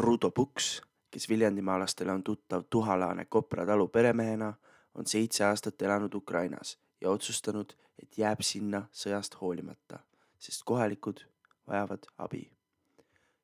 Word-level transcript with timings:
Rudo 0.00 0.30
Puks, 0.30 0.82
kes 1.10 1.28
viljandimaalastele 1.28 2.12
on 2.12 2.22
tuttav 2.24 2.62
tuhalaane 2.70 3.24
Kopra 3.24 3.66
talu 3.66 3.88
peremehena, 3.88 4.54
on 4.94 5.06
seitse 5.06 5.44
aastat 5.44 5.82
elanud 5.82 6.14
Ukrainas 6.14 6.78
ja 7.00 7.10
otsustanud, 7.10 7.72
et 8.02 8.18
jääb 8.18 8.40
sinna 8.40 8.80
sõjast 8.92 9.36
hoolimata, 9.40 9.98
sest 10.38 10.62
kohalikud 10.64 11.20
vajavad 11.68 12.08
abi. 12.18 12.40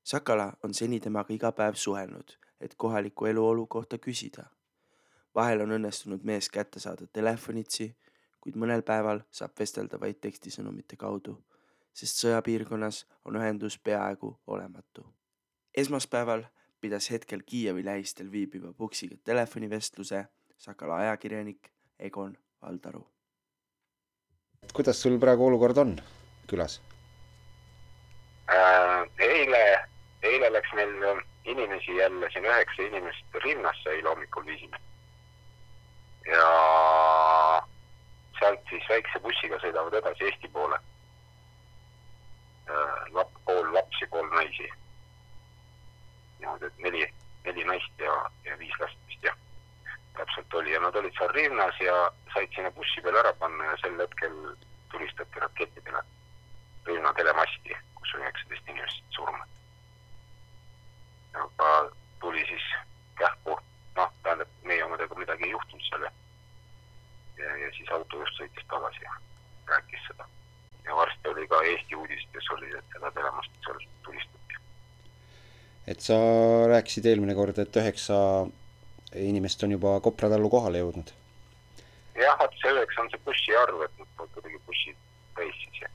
Sakala 0.04 0.52
on 0.64 0.74
seni 0.74 1.00
temaga 1.00 1.34
iga 1.34 1.52
päev 1.52 1.76
suhelnud, 1.76 2.32
et 2.60 2.74
kohaliku 2.74 3.26
eluolu 3.26 3.66
kohta 3.66 3.98
küsida. 3.98 4.46
vahel 5.34 5.60
on 5.60 5.76
õnnestunud 5.76 6.24
mees 6.24 6.48
kätte 6.48 6.80
saada 6.80 7.06
telefonitsi, 7.06 7.96
kuid 8.40 8.56
mõnel 8.56 8.82
päeval 8.82 9.20
saab 9.30 9.52
vestelda 9.60 10.00
vaid 10.00 10.20
tekstisõnumite 10.20 10.96
kaudu, 10.96 11.36
sest 11.92 12.24
sõjapiirkonnas 12.24 13.04
on 13.24 13.36
ühendus 13.36 13.78
peaaegu 13.78 14.38
olematu. 14.46 15.06
Esmaspäeval 15.76 16.42
pidas 16.80 17.10
hetkel 17.10 17.42
Kiievi 17.46 17.84
lähistel 17.84 18.32
viibiva 18.32 18.72
Puksiga 18.72 19.16
telefonivestluse 19.24 20.24
Sakala 20.56 20.96
ajakirjanik 20.96 21.68
Egon 21.98 22.36
Valdaru. 22.62 23.06
kuidas 24.72 25.02
sul 25.02 25.18
praegu 25.18 25.46
olukord 25.46 25.76
on 25.76 25.96
külas? 26.46 26.80
Äh, 28.50 29.10
eile, 29.18 29.84
eile 30.22 30.52
läks 30.52 30.72
meil 30.74 31.02
äh, 31.02 31.24
inimesi 31.44 31.96
jälle 31.96 32.30
siin 32.32 32.44
üheksa 32.44 32.82
inimest 32.82 33.34
Rinnasse 33.44 33.90
eile 33.90 34.08
hommikul 34.08 34.46
viisime. 34.46 34.80
ja 36.26 36.48
sealt 38.38 38.60
siis 38.70 38.88
väikse 38.88 39.20
bussiga 39.22 39.58
sõidavad 39.62 39.94
edasi 40.00 40.24
Eesti 40.24 40.48
poole. 40.48 40.78
lap-, 43.12 43.40
pool 43.44 43.72
lapsi, 43.74 44.06
pool 44.10 44.26
naisi. 44.34 44.68
Niimoodi, 46.38 46.66
et 46.66 46.78
neli, 46.84 47.02
neli 47.44 47.64
naist 47.64 48.04
ja, 48.04 48.14
ja 48.44 48.58
viis 48.58 48.78
last 48.80 48.98
vist 49.08 49.24
jah, 49.28 49.36
täpselt 50.18 50.54
oli 50.60 50.72
ja 50.72 50.80
nad 50.80 50.96
olid 50.96 51.14
seal 51.18 51.32
Rinnas 51.36 51.80
ja 51.80 51.96
said 52.34 52.52
sinna 52.54 52.70
bussi 52.70 53.04
peale 53.04 53.22
ära 53.22 53.32
panna 53.40 53.70
ja 53.70 53.76
sel 53.82 53.98
hetkel 54.00 54.36
tulistati 54.90 55.44
rakettidele 55.44 56.02
Rinna 56.86 57.12
telemasti, 57.14 57.76
kus 57.94 58.14
on 58.14 58.26
üheksateist 58.26 58.68
inimest 58.74 59.18
surma. 59.18 59.46
aga 61.36 61.72
tuli 62.20 62.46
siis 62.48 62.68
kähku, 63.18 63.58
noh, 63.96 64.12
tähendab, 64.22 64.48
meie 64.64 64.84
omadega 64.84 65.14
midagi 65.14 65.44
ei 65.44 65.50
juhtunud 65.50 65.88
seal 65.88 66.08
ja 66.08 66.12
ja, 67.38 67.70
siis 67.76 67.90
auto 67.92 68.20
just 68.22 68.38
sõitis 68.40 68.66
tagasi 68.70 69.04
ja 69.04 69.12
rääkis 69.70 70.06
seda. 70.08 70.24
ja 70.84 70.96
varsti 70.96 71.28
oli 71.28 71.48
ka 71.48 71.62
Eesti 71.62 71.94
uudistes 71.94 72.50
oli, 72.56 72.70
et 72.78 72.94
seda 72.94 73.10
telemast 73.10 73.60
seal 73.66 73.80
tulistati. 74.04 74.35
Et 75.86 76.00
sa 76.02 76.16
rääkisid 76.72 77.06
eelmine 77.06 77.34
kord, 77.34 77.58
et 77.58 77.76
üheksa 77.82 78.18
inimest 79.14 79.62
on 79.64 79.76
juba 79.76 80.00
Kopra 80.00 80.30
tallu 80.32 80.50
kohale 80.50 80.82
jõudnud. 80.82 81.12
jah, 82.16 82.38
vot 82.40 82.54
see 82.62 82.72
üheksa 82.72 83.02
on 83.04 83.10
see 83.12 83.22
bussiarv, 83.28 83.82
et 83.86 83.98
nad 84.00 84.08
pole 84.16 84.32
kuidagi 84.34 84.60
bussid 84.66 84.96
täis 85.36 85.56
siis 85.62 85.82
ja 85.84 85.90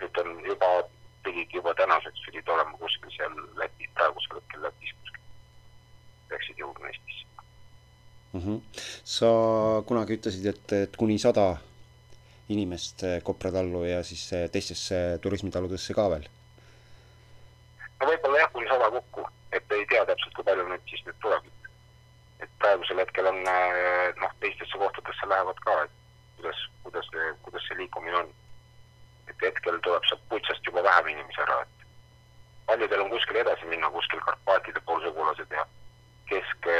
nüüd 0.00 0.20
on 0.22 0.34
juba, 0.46 0.68
pidid 1.26 1.54
juba 1.54 1.74
tänaseks 1.74 2.24
pidid 2.26 2.48
olema 2.54 2.78
kuskil 2.80 3.14
seal 3.16 3.38
Lätis, 3.60 3.90
praegusel 3.94 4.40
hetkel 4.40 4.62
Lätis 4.66 4.94
kuskil. 5.00 5.24
peaksid 6.28 6.62
jõudma 6.62 6.92
Eestisse 6.92 7.26
mm. 8.32 8.40
-hmm. 8.40 8.60
sa 9.04 9.30
kunagi 9.86 10.18
ütlesid, 10.18 10.46
et, 10.46 10.72
et 10.72 10.96
kuni 10.96 11.18
sada 11.18 11.56
inimest 12.48 13.04
Kopra 13.22 13.52
tallu 13.52 13.84
ja 13.84 14.02
siis 14.02 14.30
teistesse 14.52 15.18
turismitaludesse 15.22 15.94
ka 15.94 16.08
veel. 16.10 16.28
no 18.00 18.10
võib-olla 18.12 18.44
jah, 18.44 18.52
kuni 18.52 18.68
sada 18.70 18.90
kokku, 18.90 19.26
et 19.52 19.76
ei 19.76 19.86
tea 19.90 20.04
täpselt, 20.06 20.34
kui 20.34 20.44
palju 20.44 20.68
nüüd 20.68 20.87
siis 20.98 21.06
nüüd 21.06 21.22
tuleb. 21.22 21.44
et 22.40 22.50
praegusel 22.62 22.98
hetkel 23.02 23.26
on 23.26 23.38
noh, 23.42 24.34
teistesse 24.40 24.78
kohtadesse 24.78 25.28
lähevad 25.28 25.58
ka, 25.64 25.72
et 25.84 25.90
kuidas, 26.36 26.60
kuidas, 26.82 27.08
kuidas 27.42 27.64
see 27.66 27.78
liikumine 27.78 28.16
on. 28.16 28.28
et 29.30 29.42
hetkel 29.42 29.80
tuleb 29.86 30.04
sealt 30.08 30.28
Putsast 30.28 30.66
juba 30.66 30.82
vähem 30.82 31.08
inimesi 31.14 31.42
ära, 31.46 31.60
et 31.62 31.86
paljudel 32.66 33.02
on 33.04 33.10
kuskil 33.14 33.40
edasi 33.42 33.66
minna, 33.72 33.90
kuskil 33.90 34.22
Karpaatide 34.26 34.80
pool 34.86 35.02
sugulased 35.06 35.50
ja 35.50 35.66
kesk, 36.30 36.70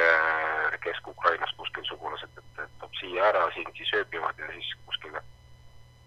Kesk-Ukrainas 0.84 1.54
kuskil 1.56 1.84
sugulased, 1.90 2.38
et, 2.38 2.62
et 2.64 2.78
tuleb 2.78 3.00
siia 3.00 3.26
ära, 3.32 3.48
siin 3.54 3.74
siis 3.76 3.94
ööbivad 4.00 4.38
ja 4.38 4.52
siis 4.52 4.70
kuskile 4.86 5.22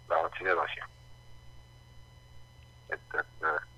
lähevad 0.10 0.38
siin 0.38 0.54
edasi. 0.56 0.88
et, 2.92 3.20
et 3.20 3.71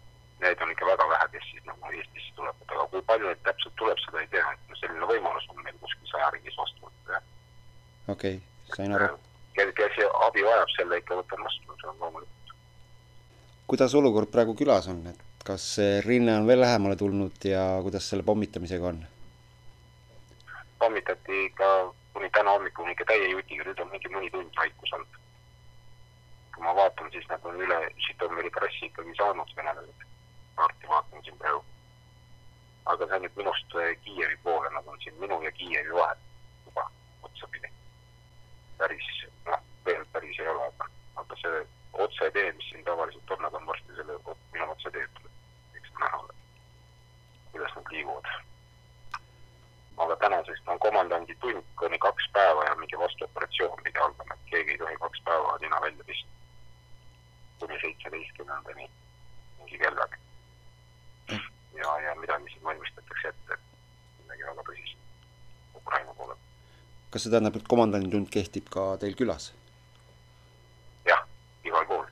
neid 0.43 0.61
on 0.61 0.71
ikka 0.73 0.87
väga 0.89 1.07
vähe, 1.09 1.27
kes 1.35 1.49
siis 1.51 1.65
nagu 1.69 1.91
Eestisse 1.91 2.35
tulevad, 2.37 2.65
aga 2.67 2.87
kui 2.93 3.03
palju 3.09 3.29
neid 3.29 3.43
täpselt 3.47 3.75
tuleb, 3.81 4.01
seda 4.05 4.21
ei 4.21 4.29
tea, 4.33 4.45
et 4.53 4.79
selline 4.81 5.09
võimalus 5.11 5.49
on 5.53 5.63
meil 5.63 5.77
kuskil 5.81 6.11
saja 6.11 6.29
ringis 6.35 6.59
vastu 6.59 6.87
võtta, 6.87 7.17
jah. 7.17 7.27
okei 8.15 8.39
okay,, 8.39 8.75
sain 8.77 8.95
aru. 8.97 9.17
kes, 9.57 9.73
kes 9.79 9.99
abi 10.27 10.45
vajab, 10.47 10.75
selle 10.77 11.01
ikka 11.01 11.19
võtan 11.21 11.47
vastu, 11.47 11.79
see 11.81 11.91
on 11.93 12.03
loomulikult. 12.05 12.55
kuidas 13.73 13.97
olukord 14.01 14.31
praegu 14.35 14.55
külas 14.59 14.91
on, 14.91 15.01
et 15.13 15.43
kas 15.47 15.65
rinne 16.05 16.37
on 16.39 16.47
veel 16.47 16.63
lähemale 16.63 16.95
tulnud 16.99 17.49
ja 17.49 17.65
kuidas 17.83 18.07
selle 18.09 18.23
pommitamisega 18.27 18.93
on? 18.93 19.03
pommitati 20.79 21.45
ikka 21.45 21.67
kuni 22.13 22.29
täna 22.29 22.51
hommikuni 22.51 22.91
ikka 22.91 23.05
täie 23.09 23.29
jutiga, 23.31 23.65
nüüd 23.67 23.79
on 23.81 23.91
mingi 23.91 24.11
mõni 24.13 24.31
tund 24.31 24.57
vaikus 24.59 24.95
olnud. 24.95 25.19
kui 26.55 26.63
ma 26.65 26.73
vaatan, 26.77 27.09
siis 27.11 27.25
nad 27.29 27.45
on 27.49 27.55
üle 27.65 27.79
Žõtomõri 28.05 28.51
trassi 28.53 28.85
ikkagi 28.89 29.15
saanud 29.17 29.53
venelased. 29.57 30.03
Kaarti 30.55 30.87
vaatan 30.87 31.23
siin 31.23 31.37
praegu. 31.37 31.65
aga 32.85 33.07
see 33.07 33.15
on 33.15 33.21
nüüd 33.25 33.37
minust 33.39 33.75
Kiievi 34.03 34.37
poole, 34.43 34.69
nad 34.69 34.87
on 34.87 34.99
siin 35.03 35.19
minu 35.19 35.41
ja 35.41 35.51
Kiievi 35.51 35.93
vahel 35.93 36.17
juba 36.65 36.89
otsapidi. 37.23 37.71
päris, 38.77 39.09
noh, 39.45 39.61
veel 39.85 40.05
päris 40.11 40.39
ei 40.39 40.47
ole, 40.47 40.67
aga, 40.67 40.89
aga 41.15 41.41
see 41.41 41.67
otsetee, 41.93 42.51
mis 42.51 42.69
siin 42.69 42.85
tavaliselt 42.85 43.31
on, 43.31 43.45
nad 43.47 43.53
on 43.53 43.67
varsti 43.67 43.99
selle 43.99 44.19
minu 44.53 44.71
otseteed, 44.71 45.21
eks 45.75 45.93
näha 45.99 46.17
ole, 46.23 46.33
kuidas 47.51 47.75
nad 47.75 47.91
liiguvad 47.91 48.33
aga 49.97 50.15
tänasest 50.15 50.67
on 50.67 50.79
komandandi 50.79 51.35
tund 51.41 51.63
kuni 51.79 51.97
kaks 51.99 52.25
päeva 52.33 52.63
ja 52.65 52.75
mingi 52.75 52.99
vastuoperatsioon 52.99 53.83
pidi 53.83 53.99
algama, 53.99 54.33
et 54.33 54.49
keegi 54.51 54.71
ei 54.71 54.77
tohi 54.77 54.97
kaks 55.05 55.21
päeva 55.25 55.57
nina 55.61 55.81
välja 55.81 56.03
pista. 56.03 56.29
kuni 57.59 57.79
seitseteistkümnendani 57.81 58.89
mingi 59.57 59.77
kellaga. 59.77 60.17
Ja, 61.77 61.99
ja 61.99 62.15
midagi 62.15 62.51
siin 62.51 62.63
valmistatakse 62.63 63.27
ette, 63.27 63.57
midagi 64.21 64.45
väga 64.49 64.65
tõsist 64.69 64.97
Ukraina 65.75 66.13
poole. 66.17 66.35
kas 67.11 67.25
see 67.25 67.31
tähendab, 67.33 67.57
et 67.59 67.69
komandandi 67.73 68.11
tund 68.13 68.29
kehtib 68.35 68.69
ka 68.75 68.85
teil 69.01 69.15
külas? 69.19 69.51
jah, 71.09 71.25
igal 71.69 71.85
pool. 71.91 72.05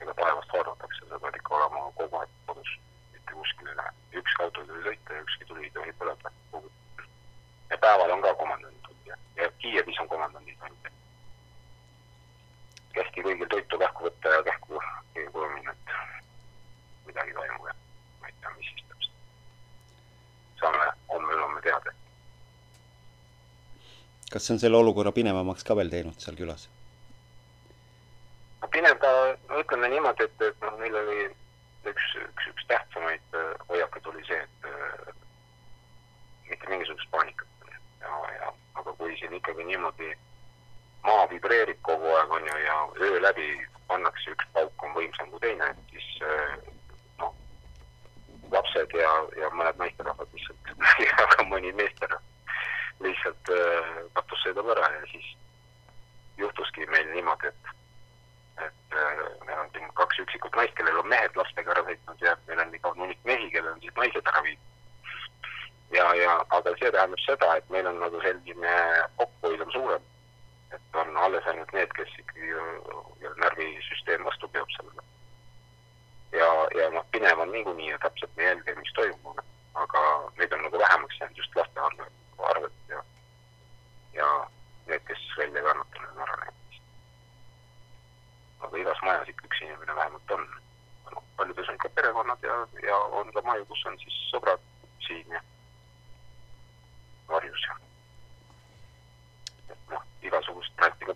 ega 0.00 0.16
taevast 0.20 0.56
vaadatakse, 0.56 1.08
sa 1.08 1.20
pead 1.26 1.40
ikka 1.40 1.56
olema 1.60 1.86
kogu 2.00 2.20
aeg 2.22 2.34
kodus, 2.48 2.74
mitte 3.12 3.38
kuskil 3.40 3.70
ei 3.72 3.78
lähe. 3.82 3.94
ükski 4.22 4.46
auto 4.46 4.64
ei 4.64 4.72
tohi 4.72 4.86
sõita 4.88 5.18
ja 5.18 5.26
ükski 5.28 5.50
tuli 5.52 5.68
ei 5.68 5.74
tohi 5.78 5.96
põleda. 6.00 6.34
ja 7.70 7.78
päeval 7.86 8.16
on 8.16 8.26
ka 8.26 8.34
komandandi 8.42 8.84
tund 8.88 9.12
ja, 9.12 9.20
ja 9.36 9.50
Kiievis 9.58 10.00
on 10.00 10.08
komandandi 10.08 10.58
tund. 10.60 10.92
kästi 12.94 13.28
kõigil 13.28 13.48
toitu 13.56 13.78
kähku 13.78 14.08
võtta 14.08 14.36
ja 14.38 14.42
kähku 14.50 14.80
keegi 15.14 15.32
koju 15.32 15.48
minna, 15.54 15.72
et 15.72 17.06
midagi 17.06 17.34
toimub 17.34 17.66
ja 17.68 17.74
ma 18.20 18.28
ei 18.28 18.34
tea, 18.40 18.50
mis 18.56 18.70
siis 18.70 18.86
täpselt. 18.88 19.12
saame 20.60 20.86
homme-ülehomme 21.12 21.60
teada. 21.62 21.92
kas 24.32 24.33
see 24.44 24.54
on 24.54 24.60
selle 24.60 24.76
olukorra 24.76 25.12
pinevamaks 25.16 25.64
ka 25.64 25.76
veel 25.78 25.92
teinud 25.92 26.20
seal 26.20 26.36
külas? 26.36 26.66
no 28.60 28.68
pinev 28.72 28.98
ta, 29.00 29.12
no 29.48 29.60
ütleme 29.62 29.88
niimoodi, 29.92 30.28
et, 30.28 30.44
et 30.48 30.66
noh, 30.66 30.76
meil 30.80 30.98
oli 31.00 31.20
üks, 31.90 32.10
üks, 32.24 32.48
üks 32.52 32.66
tähtsamaid 32.72 33.38
äh, 33.40 33.54
hoiakuid 33.70 34.10
oli 34.12 34.24
see, 34.28 34.40
et 34.40 34.68
äh, 34.68 35.14
mitte 36.50 36.68
mingisugust 36.72 37.10
paanikat. 37.14 37.48
ja, 38.00 38.20
ja 38.38 38.52
aga 38.80 38.96
kui 39.00 39.16
siin 39.20 39.36
ikkagi 39.40 39.64
niimoodi 39.70 40.12
maa 41.04 41.24
vibreerib 41.32 41.80
kogu 41.88 42.12
aeg, 42.18 42.36
on 42.38 42.50
ju, 42.50 42.60
ja 42.66 42.76
öö 43.06 43.22
läbi 43.24 43.48
pannakse 43.88 44.36
üks 44.36 44.52
pauk 44.52 44.86
on 44.86 44.94
võimsam 44.98 45.32
kui 45.32 45.40
teine, 45.46 45.72
siis 45.92 46.10
äh, 46.28 46.54
noh, 47.20 47.32
lapsed 48.52 48.96
ja, 49.00 49.16
ja 49.40 49.52
mõned 49.56 49.80
naisterahvad 49.80 50.36
lihtsalt 50.36 50.72
ja 51.08 51.32
ka 51.32 51.48
mõni 51.48 51.72
meesterahvas 51.80 52.32
lihtsalt 53.04 53.52
äh, 53.52 53.94
katus 54.16 54.44
sõidab 54.44 54.70
ära 54.74 54.90
ja 54.96 55.06
siis 55.12 55.32
juhtuski 56.38 56.86
meil 56.90 57.08
niimoodi, 57.12 57.50
et 57.52 57.72
et 58.64 58.94
äh, 58.94 59.22
meil 59.46 59.58
on 59.58 59.70
siin 59.74 59.90
kaks 59.98 60.20
üksikut 60.22 60.56
naist, 60.56 60.74
kellel 60.78 61.00
on 61.00 61.08
mehed 61.10 61.36
lastega 61.36 61.74
ära 61.74 61.82
sõitnud 61.88 62.22
ja 62.22 62.36
meil 62.48 62.62
on 62.62 62.74
ikka 62.78 62.94
hunnik 62.94 63.20
mehi, 63.30 63.50
kellel 63.50 63.74
on 63.74 63.80
siis 63.82 63.96
naised 63.98 64.32
ära 64.32 64.42
viidud. 64.46 64.70
ja, 65.96 66.06
ja 66.20 66.36
aga 66.58 66.74
see 66.78 66.92
tähendab 66.94 67.24
seda, 67.26 67.56
et 67.56 67.72
meil 67.74 67.88
on 67.90 67.98
nagu 68.02 68.20
selline 68.22 68.76
kokkuhoid 69.16 69.66
on 69.66 69.74
suurem. 69.74 70.06
et 70.74 71.00
on 71.02 71.16
alles 71.16 71.50
ainult 71.50 71.72
need, 71.72 71.90
kes 71.98 72.14
ikkagi 72.22 72.54
närvisüsteem 73.42 74.24
vastu 74.24 74.48
peab 74.54 74.70
sellele. 74.76 75.02
ja, 76.38 76.50
ja 76.78 76.90
noh, 76.94 77.06
pinev 77.10 77.42
on 77.42 77.52
niikuinii 77.52 77.90
ja 77.90 77.98
täpselt 78.06 78.36
me 78.36 78.50
jälgime, 78.50 78.80
mis 78.80 78.94
toimub. 78.94 79.24
maju, 93.44 93.66
kus 93.70 93.84
on 93.86 93.98
siis 94.02 94.14
sõbrad 94.32 94.62
siin 95.06 95.34
ja 95.36 95.40
varjus 97.28 97.66
ja 97.68 97.76
et 99.74 99.92
noh, 99.92 100.02
igasugust 100.26 100.74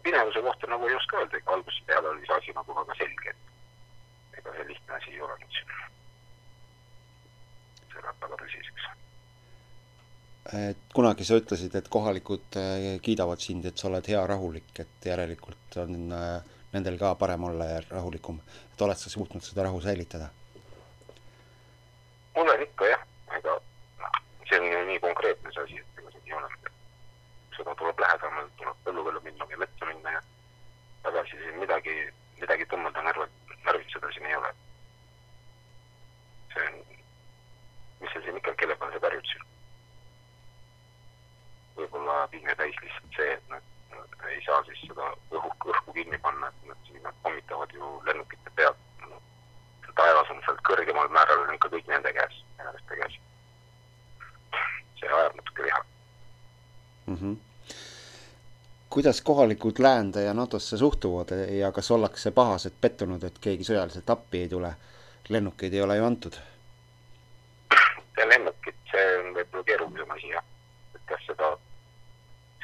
pinevuse 0.08 0.42
kohta 0.42 0.66
nagu 0.72 0.88
ei 0.88 0.96
oska 0.96 1.20
öelda, 1.20 1.36
ega 1.36 1.52
algusest 1.52 1.86
peale 1.86 2.08
oli 2.08 2.26
see 2.26 2.36
asi 2.36 2.54
nagu 2.56 2.76
väga 2.80 2.98
selge, 3.00 3.34
et 3.34 4.38
ega 4.40 4.54
see 4.56 4.68
lihtne 4.70 4.94
asi 4.96 5.10
ei 5.14 5.20
siin. 5.56 5.74
see 7.92 8.04
läheb 8.04 8.22
väga 8.24 8.38
tõsiseks. 8.42 8.86
et 10.60 10.94
kunagi 10.96 11.28
sa 11.28 11.40
ütlesid, 11.42 11.74
et 11.76 11.90
kohalikud 11.96 12.60
äh, 12.60 12.86
kiidavad 13.04 13.44
sind, 13.44 13.68
et 13.68 13.76
sa 13.76 13.90
oled 13.90 14.08
hea 14.14 14.22
rahulik, 14.32 14.72
et 14.84 15.10
järelikult 15.12 15.80
on 15.84 16.12
äh, 16.20 16.56
nendel 16.72 16.98
ka 17.00 17.14
parem 17.20 17.44
olla 17.50 17.68
ja 17.74 17.82
rahulikum. 17.90 18.40
et 18.72 18.86
oled 18.88 18.96
sa 18.96 19.10
suutnud 19.10 19.44
seda 19.44 19.68
rahu 19.68 19.80
säilitada? 19.84 20.30
mul 22.36 22.48
on 22.54 22.62
ikka 22.62 22.86
jah, 22.86 23.04
ega 23.36 23.60
noh, 24.00 24.18
see 24.48 24.60
on 24.60 24.72
ju 24.72 24.82
nii 24.88 25.04
konkreetne 25.04 25.52
see 25.52 25.64
asi, 25.66 25.78
et 25.84 26.02
ega 26.02 26.16
see 26.16 26.24
nii 26.24 26.32
ei 26.32 26.40
ole 26.40 26.50
midagi. 26.56 26.74
seda 27.60 27.74
tuleb 27.82 28.04
lähedamalt, 28.06 28.52
tuleb 28.62 28.84
põllu 28.88 29.04
peale 29.08 29.24
minna 29.28 29.48
või 29.52 29.64
metsa 29.64 29.92
minna 29.92 30.16
ja 30.16 30.20
tagasi 31.08 31.40
siin 31.42 31.58
midagi, 31.62 31.96
midagi 32.40 32.66
tõmmata 32.70 33.02
närve, 33.02 33.26
närvitseda 33.64 34.12
siin 34.14 34.26
ei 34.26 34.36
ole. 34.36 34.52
see 36.52 36.66
on, 36.68 36.78
mis 38.00 38.12
sa 38.14 38.22
siin 38.24 38.36
ikka, 38.40 38.54
kelle 38.60 38.76
peale 38.76 38.96
sa 38.96 39.04
karjud 39.06 39.32
siin? 39.32 39.46
võib-olla 41.78 42.20
pinge 42.32 42.54
täis 42.58 42.78
lihtsalt 42.82 43.18
see, 43.18 43.32
et 43.34 43.52
nad, 43.52 43.66
nad 43.94 44.30
ei 44.32 44.40
saa 44.46 44.62
siis 44.66 44.80
seda 44.86 45.10
õhu, 45.30 45.52
õhku 45.72 45.94
kinni 45.98 46.18
panna, 46.22 46.50
et 46.50 46.70
nad 46.72 46.88
siin 46.88 47.02
nad 47.06 47.20
pommitavad 47.22 47.74
ju 47.74 47.92
lennukite 48.06 48.54
pead 48.58 48.82
no,. 49.06 49.20
taevas 50.00 50.32
on 50.34 50.42
sealt 50.46 50.64
kõrgemal 50.70 51.10
määral 51.14 51.46
on 51.58 51.66
ikka 51.66 51.76
kõik 51.76 51.88
nende 51.90 52.12
käes, 52.12 52.44
venelaste 52.58 52.96
käes. 52.96 53.18
see 55.00 55.08
ajab 55.08 55.36
natuke 55.36 55.62
viha. 55.62 55.84
mm. 57.06 57.16
-hmm. 57.16 57.36
kuidas 58.90 59.20
kohalikud 59.20 59.78
läände 59.78 60.22
ja 60.22 60.34
NATO-sse 60.34 60.76
suhtuvad 60.76 61.30
ja 61.50 61.72
kas 61.72 61.90
ollakse 61.90 62.30
pahased 62.30 62.72
pettunud, 62.80 63.24
et 63.24 63.38
keegi 63.38 63.64
sõjaliselt 63.64 64.10
appi 64.10 64.42
ei 64.42 64.48
tule? 64.48 64.72
lennukeid 65.28 65.74
ei 65.74 65.82
ole 65.82 65.96
ju 65.96 66.04
antud. 66.04 66.34
see 68.14 68.28
lennukid, 68.28 68.74
see 68.90 69.18
on 69.18 69.34
võib-olla 69.34 69.64
keerulisem 69.64 70.10
asi 70.10 70.28
jah, 70.28 70.44
et 70.94 71.02
kas 71.06 71.26
seda, 71.26 71.58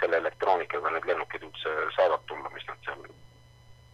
selle 0.01 0.17
elektroonikaga 0.17 0.91
need 0.91 1.07
lennukid 1.07 1.43
üldse 1.43 1.75
saavad 1.97 2.23
tulla, 2.27 2.51
mis 2.51 2.67
nad 2.67 2.79
seal 2.85 3.05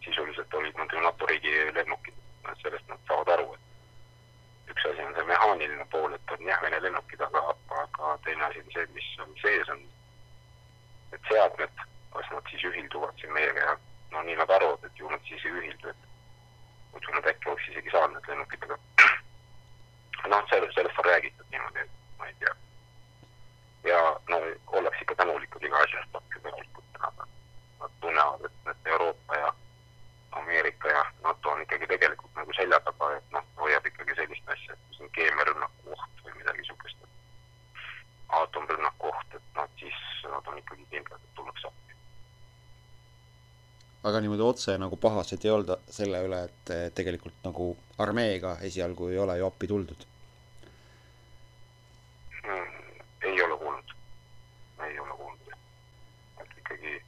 sisuliselt 0.05 0.53
olid 0.53 0.77
nad 0.77 0.93
ju 0.93 0.99
NATO 0.99 1.25
riigi 1.25 1.73
lennukid, 1.73 2.13
sellest 2.61 2.87
nad 2.87 2.99
saavad 3.07 3.29
aru, 3.33 3.53
et 3.53 3.71
üks 4.71 4.85
asi 4.89 5.03
on 5.03 5.13
see 5.15 5.27
mehaaniline 5.27 5.85
pool, 5.91 6.13
et 6.15 6.33
on 6.33 6.45
jah, 6.47 6.61
Vene 6.63 6.79
lennukid, 6.81 7.21
aga, 7.21 7.41
aga 7.83 8.11
teine 8.25 8.45
asi 8.47 8.63
on 8.63 8.71
see, 8.75 8.85
mis 8.95 9.09
on 9.23 9.33
sees 9.41 9.71
on 9.73 9.81
need 11.11 11.27
seadmed, 11.29 11.83
kas 12.13 12.31
nad 12.31 12.51
siis 12.51 12.63
ühilduvad 12.69 13.19
siin 13.19 13.33
meiega 13.35 13.65
ja 13.67 13.75
no 14.13 14.23
nii 14.27 14.37
nad 14.39 14.53
arvavad, 14.57 14.85
et 14.87 14.99
ju 14.99 15.09
nad 15.11 15.27
siis 15.27 15.45
ei 15.45 15.55
ühildu, 15.59 15.91
et 15.91 16.07
muidu 16.93 17.15
nad 17.17 17.29
äkki 17.33 17.51
oleks 17.51 17.69
isegi 17.73 17.93
saanud 17.95 18.17
need 18.17 18.31
lennukid, 18.31 18.67
aga 18.67 18.79
noh, 20.33 20.47
sellest, 20.53 20.75
sellest 20.79 21.03
on 21.03 21.09
räägitud 21.09 21.51
niimoodi, 21.51 21.85
et 21.85 22.19
ma 22.19 22.31
ei 22.31 22.37
tea. 22.39 22.55
ja 23.91 24.01
no 24.29 24.41
ollakse 24.79 25.05
ikka 25.71 25.77
tänulikud 25.77 25.77
iga 25.77 25.83
asja 25.83 25.99
eest, 25.99 26.15
appi 26.15 26.39
tänulikud, 26.39 26.83
nad, 26.99 27.91
tunnevad, 28.01 28.45
et, 28.45 28.71
et 28.71 28.87
Euroopa 28.87 29.35
ja 29.35 29.53
Ameerika 30.31 30.87
ja 30.87 31.05
NATO 31.23 31.49
on 31.49 31.61
ikkagi 31.61 31.87
tegelikult 31.87 32.35
nagu 32.35 32.53
selja 32.53 32.79
taga, 32.79 33.11
et 33.17 33.31
noh, 33.31 33.45
hoiab 33.57 33.85
ikkagi 33.85 34.15
sellist 34.15 34.49
asja, 34.49 34.73
et 34.73 34.99
on 35.01 35.09
keemiarünnaku 35.15 35.95
oht 35.95 36.23
või 36.25 36.35
midagi 36.37 36.63
niisugust, 36.63 37.07
aatomrünnaku 38.29 39.07
oht, 39.07 39.35
et 39.35 39.55
noh, 39.55 39.69
siis 39.79 39.99
nad 40.23 40.47
on 40.47 40.57
ikkagi 40.59 40.85
kindlad, 40.91 41.19
et 41.19 41.35
tullakse 41.35 41.67
appi. 41.67 41.97
aga 44.03 44.19
niimoodi 44.19 44.41
otse 44.41 44.77
nagu 44.81 44.97
pahased 44.97 45.45
ei 45.45 45.51
olda 45.51 45.77
selle 45.89 46.23
üle, 46.27 46.43
et 46.49 46.73
eh, 46.75 46.87
tegelikult 46.95 47.43
nagu 47.47 47.75
armeega 47.97 48.57
esialgu 48.67 49.11
ei 49.11 49.19
ole 49.23 49.37
ju 49.37 49.45
appi 49.47 49.67
tuldud. 49.67 50.07
Mm, 52.43 53.03
ei 53.29 53.41
ole 53.43 53.57
kuulnud, 53.57 53.93
ei 54.87 54.99
ole 54.99 55.13
kuulnud. 55.17 55.53
et 56.41 56.57
ikkagi 56.57 57.03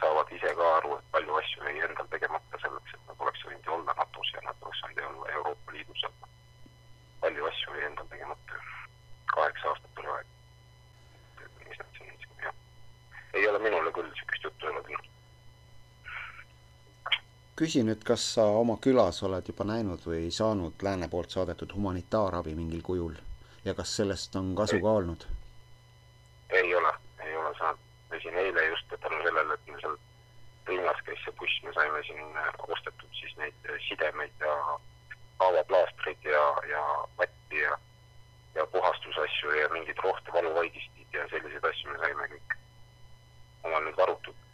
saavad 0.00 0.32
ise 0.32 0.54
ka 0.54 0.76
aru, 0.76 0.96
et 0.98 1.10
palju 1.10 1.34
asju 1.40 1.64
jäi 1.64 1.80
endal 1.88 2.06
tegemata 2.12 2.60
selleks, 2.62 2.94
et 2.94 3.08
nad 3.08 3.24
oleks 3.26 3.44
võinud 3.48 3.66
ju 3.68 3.74
olla 3.76 3.94
NATO-s 3.98 4.32
ja 4.34 4.42
nad 4.44 4.62
oleks 4.62 4.82
võinud 4.84 5.02
ju 5.02 5.08
olla 5.08 5.32
Euroopa 5.38 5.74
Liidus, 5.74 6.04
aga 6.08 6.30
palju 7.24 7.48
asju 7.50 7.76
jäi 7.78 7.88
endal 7.90 8.08
tegemata. 8.12 8.62
kaheksa 9.34 9.68
aastat 9.68 9.98
oli 10.02 10.12
aega. 10.14 10.32
mis 11.68 11.78
nad 11.78 11.98
siin, 11.98 12.12
jah. 12.42 12.54
ei 13.34 13.48
ole 13.48 13.58
minule 13.58 13.92
küll 13.92 14.08
niisugust 14.10 14.44
juttu 14.48 14.66
ei 14.66 14.72
ole 14.72 14.82
tulnud. 14.82 15.10
Küsin 17.66 17.88
nüüd, 17.90 18.02
kas 18.06 18.22
sa 18.36 18.44
oma 18.60 18.76
külas 18.78 19.16
oled 19.26 19.48
juba 19.50 19.64
näinud 19.66 20.04
või 20.06 20.28
saanud 20.34 20.82
lääne 20.86 21.08
poolt 21.10 21.32
saadetud 21.34 21.72
humanitaarabi 21.74 22.52
mingil 22.54 22.82
kujul 22.86 23.16
ja 23.64 23.74
kas 23.74 23.94
sellest 23.98 24.36
on 24.38 24.52
kasu 24.60 24.78
ka 24.84 24.92
olnud? 25.00 25.26
ei 26.58 26.74
ole, 26.78 26.92
ei 27.26 27.34
ole 27.36 27.50
saanud. 27.58 27.82
me 28.10 28.20
siin 28.22 28.38
eile 28.42 28.66
just 28.68 28.94
tänu 28.94 29.18
sellele, 29.24 29.54
et 29.58 29.72
me 29.72 29.80
seal 29.80 29.98
rinnas 30.70 31.02
käis 31.08 31.24
see 31.24 31.34
buss, 31.40 31.58
me 31.64 31.74
saime 31.74 32.04
siin 32.06 32.38
äh, 32.44 32.52
ostetud 32.76 33.18
siis 33.18 33.34
neid 33.42 33.68
äh, 33.72 33.82
sidemeid 33.88 34.46
ja 34.46 34.54
haavaplaastreid 35.42 36.30
ja, 36.30 36.46
ja 36.70 36.86
vatti 37.18 37.64
ja, 37.64 37.74
ja 38.54 38.66
puhastusasju 38.76 39.58
ja 39.58 39.68
mingeid 39.74 40.06
rohte 40.06 40.38
valuvaigistid 40.38 41.18
ja 41.18 41.26
selliseid 41.34 41.66
asju 41.72 41.90
me 41.90 41.98
saime 42.04 42.30
kõik 42.36 42.58
omal 43.64 43.90
nüüd 43.90 44.04
varutud. 44.04 44.45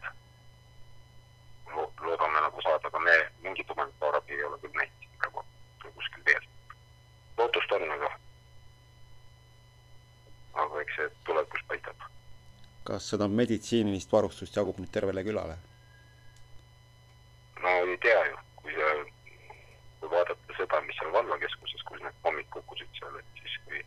Loodame 1.77 2.41
nagu 2.41 2.63
saada, 2.63 2.89
aga 2.89 2.99
me 2.99 3.17
mingit 3.43 3.69
humanitaarabi 3.69 4.39
ei 4.39 4.45
ole 4.45 4.59
küll 4.63 4.77
näinud 4.79 5.09
praegu 5.19 5.45
kuskil 5.95 6.25
veel. 6.27 6.47
lootust 7.39 7.73
on, 7.73 7.91
aga, 7.97 8.11
aga 10.65 10.81
eks 10.85 10.97
see 10.97 11.11
tulevikus 11.27 11.67
paistab. 11.69 12.09
kas 12.85 13.11
seda 13.15 13.29
meditsiinilist 13.29 14.13
varustust 14.13 14.57
jagub 14.57 14.81
nüüd 14.83 14.93
tervele 14.99 15.25
külale? 15.29 15.59
no 17.63 17.69
ei 17.69 17.99
tea 18.03 18.25
ju, 18.27 18.39
kui 18.63 18.75
see, 18.75 18.95
kui 20.01 20.11
vaadata 20.11 20.57
seda, 20.59 20.81
mis 20.87 20.99
seal 20.99 21.13
vallakeskuses, 21.15 21.83
kus 21.89 22.03
need 22.03 22.17
pommid 22.27 22.49
kukkusid 22.55 22.91
seal, 22.99 23.19
et 23.21 23.43
siis 23.43 23.59
kui 23.67 23.85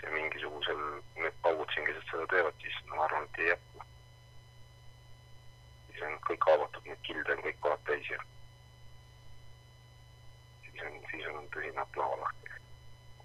see 0.00 0.12
mingisugusel, 0.16 0.82
need 1.22 1.36
paugud 1.46 1.72
siin 1.74 1.88
keset 1.88 2.10
seda 2.12 2.26
teevad, 2.34 2.60
siis 2.60 2.76
ma 2.92 3.04
arvan, 3.06 3.28
et 3.28 3.40
ei 3.42 3.50
jätku. 3.52 3.88
siis 5.88 6.04
on 6.08 6.18
kõik 6.28 6.42
haavatud, 6.50 6.63
kilde 7.06 7.36
on 7.36 7.42
kõik 7.46 7.60
kohad 7.64 7.84
täis 7.88 8.10
ja 8.10 8.18
siis 10.62 10.82
on, 10.86 10.98
siis 11.10 11.26
on 11.32 11.48
tõsine 11.54 11.82
aplava 11.82 12.20
lahti. 12.22 12.50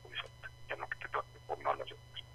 kui 0.01 0.19
sealt 0.21 0.49
lennukite 0.71 1.11
pealt 1.13 1.39
pomme 1.47 1.69
alla 1.73 1.87
sõitis. 1.91 2.25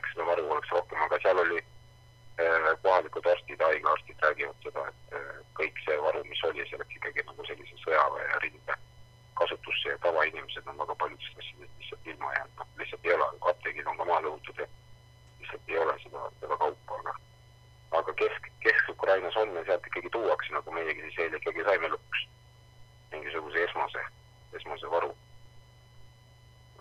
eks 0.00 0.12
seda 0.14 0.26
varu 0.30 0.46
oleks 0.50 0.74
rohkem, 0.76 1.02
aga 1.06 1.18
seal 1.24 1.42
oli 1.44 1.58
eh, 1.58 2.68
kohalikud 2.82 3.26
arstid, 3.32 3.64
haiglaarstid 3.68 4.26
räägivad 4.26 4.68
seda, 4.68 4.86
et 4.92 5.16
eh, 5.18 5.32
kõik 5.60 5.82
see 5.86 5.98
varu, 6.06 6.22
mis 6.28 6.44
oli, 6.50 6.68
see 6.68 6.82
läks 6.82 7.00
ikkagi 7.00 7.26
nagu 7.26 7.48
sellise 7.48 7.82
sõjaväe 7.84 8.28
ja 8.28 8.44
rinde 8.44 8.78
kasutusse 9.40 9.88
ja 9.94 9.98
tavainimesed 10.04 10.68
on 10.68 10.78
väga 10.84 10.94
paljudest 11.02 11.42
asjadest 11.42 11.78
lihtsalt 11.80 12.12
ilma 12.12 12.32
jäänud, 12.36 12.54
noh 12.60 12.78
lihtsalt 12.82 13.10
ei 13.10 13.16
ole, 13.16 13.28
apteegid 13.52 13.86
on 13.86 14.00
ka 14.00 14.08
maha 14.12 14.24
lõhutud 14.28 14.62
ja 14.62 14.68
lihtsalt 15.40 15.74
ei 15.74 15.78
ole 15.84 15.98
seda, 16.04 16.24
seda 16.42 16.62
kaupa, 16.64 16.98
aga 17.00 17.14
aga 17.90 18.12
kesk, 18.14 18.46
Kesk-Ukrainas 18.60 19.36
on 19.36 19.54
ja 19.54 19.64
sealt 19.64 19.86
ikkagi 19.86 20.10
tuuakse, 20.10 20.52
nagu 20.52 20.72
meiegi 20.72 21.00
siis 21.00 21.18
eile 21.24 21.40
ikkagi 21.40 21.64
saime 21.66 21.88
lõpuks 21.90 22.26
mingisuguse 23.12 23.64
esmase, 23.64 24.04
esmase 24.58 24.90
varu. 24.90 25.16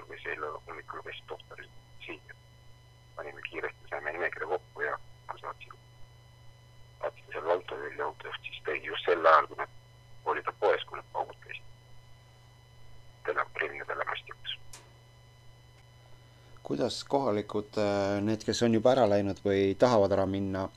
kes 0.09 0.25
eile 0.25 0.47
hommikul 0.67 1.01
käis 1.05 1.19
tohteril 1.27 1.67
siin, 2.05 2.21
panime 3.15 3.41
kiiresti, 3.49 3.89
saime 3.89 4.11
nimekirja 4.11 4.47
kokku 4.47 4.81
ja 4.81 4.95
ma 5.27 5.37
saatsin, 5.41 5.73
saatsin 7.01 7.33
selle 7.33 7.53
auto 7.53 7.77
välja 7.81 8.05
autost, 8.05 8.41
siis 8.47 8.63
tõi 8.65 8.79
just 8.85 9.05
sel 9.05 9.25
ajal, 9.25 9.47
kui 9.51 9.59
nad, 9.59 9.75
oli 10.25 10.43
ta 10.47 10.53
poes, 10.63 10.85
kui 10.89 10.97
need 10.97 11.11
paugud 11.13 11.37
käisid. 11.45 11.67
tele, 13.25 13.45
Prilli 13.53 13.85
telemastikes. 13.85 14.57
kuidas 16.63 17.03
kohalikud, 17.03 17.77
need, 18.25 18.43
kes 18.45 18.63
on 18.65 18.73
juba 18.77 18.91
ära 18.97 19.05
läinud 19.09 19.41
või 19.45 19.75
tahavad 19.77 20.17
ära 20.17 20.25
minna, 20.25 20.67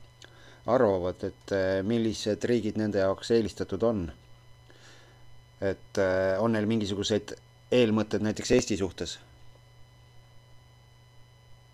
arvavad, 0.67 1.25
et 1.27 1.53
eh, 1.53 1.81
millised 1.83 2.45
riigid 2.45 2.79
nende 2.79 3.03
jaoks 3.03 3.31
eelistatud 3.35 3.83
on? 3.83 4.05
et 5.63 5.99
eh, 5.99 6.39
on 6.43 6.53
neil 6.53 6.67
mingisuguseid 6.67 7.35
eelmõtteid 7.73 8.25
näiteks 8.27 8.51
Eesti 8.57 8.77
suhtes? 8.77 9.19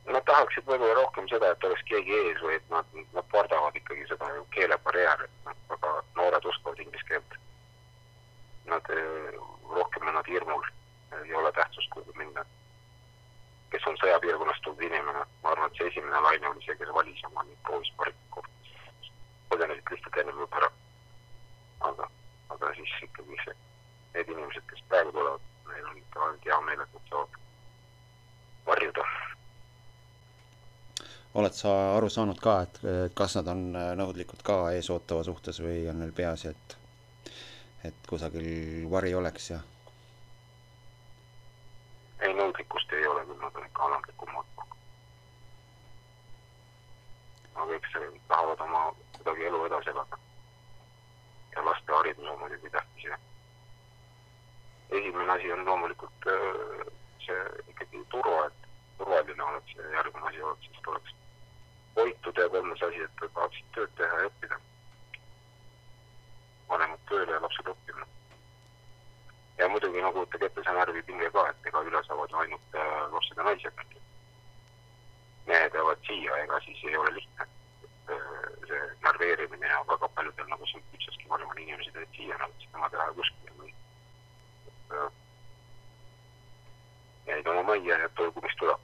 Nad 0.09 0.25
tahaksid 0.29 0.65
võib-olla 0.69 1.03
rohkem 1.03 1.29
seda, 1.29 1.53
et 1.53 1.65
oleks 1.65 1.85
keegi 1.89 2.17
ees 2.17 2.41
või 2.45 2.57
et 2.57 2.71
nad, 2.73 2.97
nad 3.17 3.29
kardavad 3.33 3.77
ikkagi 3.77 4.07
seda 4.09 4.29
keelebarjääri, 4.57 5.29
et 5.29 5.49
nad 5.49 5.63
väga 5.73 5.95
noored 6.17 6.49
oskavad 6.53 6.81
inglise 6.85 7.09
keelt. 7.09 7.39
Nad 8.73 8.93
eh, 8.93 9.41
rohkem 9.73 10.09
on 10.09 10.21
nad 10.21 10.29
hirmul 10.29 10.65
ei 11.25 11.35
ole 11.35 11.53
tähtsust 11.53 11.91
kuhugi 11.91 12.19
minna. 12.19 12.45
kes 13.71 13.87
on 13.87 13.97
sõjapiirkonnast 14.01 14.63
tulnud 14.65 14.83
inimene, 14.83 15.25
ma 15.43 15.51
arvan, 15.51 15.69
et 15.69 15.77
see 15.77 15.89
esimene 15.91 16.21
laine 16.25 16.49
oli 16.49 16.63
see, 16.65 16.77
kes 16.81 16.93
valis 16.97 17.25
oma 17.29 17.43
neid 17.45 17.59
proovis 17.67 17.91
kohta. 18.31 18.48
Põgenesid 19.53 19.93
lihtsalt 19.93 20.21
ennem 20.23 20.41
juba 20.45 20.61
ära. 20.61 20.71
aga, 21.89 22.09
aga 22.55 22.73
siis 22.77 22.95
ikkagi 23.07 23.39
see, 23.45 23.57
need 24.15 24.33
inimesed, 24.35 24.67
kes 24.71 24.83
praegu 24.91 25.15
tulevad, 25.15 25.47
neil 25.71 25.87
on 25.93 26.01
ikka 26.03 26.25
ainult 26.27 26.49
hea 26.51 26.61
meel, 26.67 26.83
et 26.85 26.97
nad 26.97 27.13
saavad 27.13 27.39
varjuda. 28.67 29.07
oled 31.39 31.55
sa 31.55 31.73
aru 31.97 32.09
saanud 32.11 32.41
ka, 32.43 32.61
et 32.67 32.79
kas 33.15 33.39
nad 33.39 33.51
on 33.55 33.65
nõudlikud 34.03 34.43
ka 34.43 34.61
eesootava 34.75 35.25
suhtes 35.25 35.61
või 35.63 35.83
on 35.93 36.01
neil 36.03 36.15
peaasi, 36.21 36.55
et, 36.55 36.79
et 37.91 38.07
kusagil 38.11 38.49
vari 38.91 39.15
oleks 39.15 39.51
ja? 39.53 39.61
ei, 42.21 42.35
nõudlikkust 42.35 42.93
ei 42.93 43.07
ole 43.07 43.25
küll, 43.27 43.41
nad 43.43 43.57
on 43.61 43.67
ikka 43.67 43.85
alandlikumad. 43.87 44.47
aga 47.59 47.75
eks 47.75 47.95
tahavad 48.31 48.61
oma 48.67 48.83
kuidagi 49.29 49.47
elu 49.47 49.67
edasi 49.67 49.91
elada. 49.91 50.19
ja 51.57 51.65
laste 51.65 51.93
haridus 51.93 52.29
on 52.29 52.39
muidugi 52.39 52.71
tähtis 52.71 53.05
ja 53.05 53.19
esimene 54.91 55.33
asi 55.33 55.53
on 55.53 55.65
loomulikult 55.67 56.27
äh, 56.27 56.87
see 57.27 57.43
ikkagi 57.69 58.05
turva, 58.09 58.47
et 58.47 58.69
turvaline 58.99 59.43
oleks 59.43 59.75
ja 59.77 59.91
järgmine 59.91 60.29
asi 60.29 60.43
oleks, 60.43 60.71
et 60.79 60.87
oleks 60.87 61.13
hoitud 61.97 62.37
ja 62.37 62.49
kolmas 62.49 62.83
asi, 62.83 63.03
et 63.03 63.21
tahaksid 63.21 63.69
tööd 63.75 63.93
teha 64.01 64.21
ja 64.23 64.31
õppida. 64.31 64.61
vanemad 66.69 67.05
tööle 67.09 67.33
ja 67.33 67.43
lapsed 67.45 67.69
õppima. 67.75 68.07
ja 69.59 69.69
muidugi 69.69 70.03
no 70.03 70.13
kujutage 70.13 70.47
ette 70.47 70.65
see 70.65 70.79
närvipinge 70.81 71.31
ka, 71.37 71.49
et 71.51 71.73
ega 71.73 71.85
üle 71.91 72.05
saavad 72.07 72.31
ju 72.31 72.45
ainult 72.47 72.81
äh, 72.81 73.13
lapsed 73.13 73.37
ja 73.37 73.51
naised. 73.51 73.85
mehed 75.47 75.75
jäävad 75.75 76.07
siia, 76.07 76.45
ega 76.45 76.61
siis 76.61 76.85
ei 76.85 76.97
ole 76.97 77.15
lihtne. 77.21 77.45
et 77.85 78.17
äh, 78.17 78.38
see 78.69 78.83
närveerimine 79.05 79.67
ja 79.67 79.85
väga 79.89 80.09
paljudel 80.15 80.49
nagu 80.53 80.65
kitsaski 80.93 81.29
vanemad 81.29 81.59
inimesed 81.59 81.95
jäid 81.95 82.17
siia, 82.17 82.39
nad 82.39 82.53
siis 82.59 82.73
nemad 82.73 82.93
ei 82.93 83.01
lähe 83.03 83.15
kuskile 83.17 83.53
või 83.59 83.73
jäid 87.27 87.47
oma 87.55 87.63
majja 87.73 87.99
ja 87.99 88.09
tulgu, 88.09 88.41
mis 88.45 88.57
tuleb. 88.61 88.81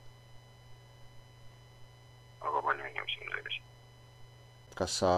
aga 2.40 2.62
palju 2.62 2.86
inimesi 2.90 3.20
on 3.20 3.30
selliseid. 3.36 3.62
kas 4.74 4.98
sa 5.04 5.12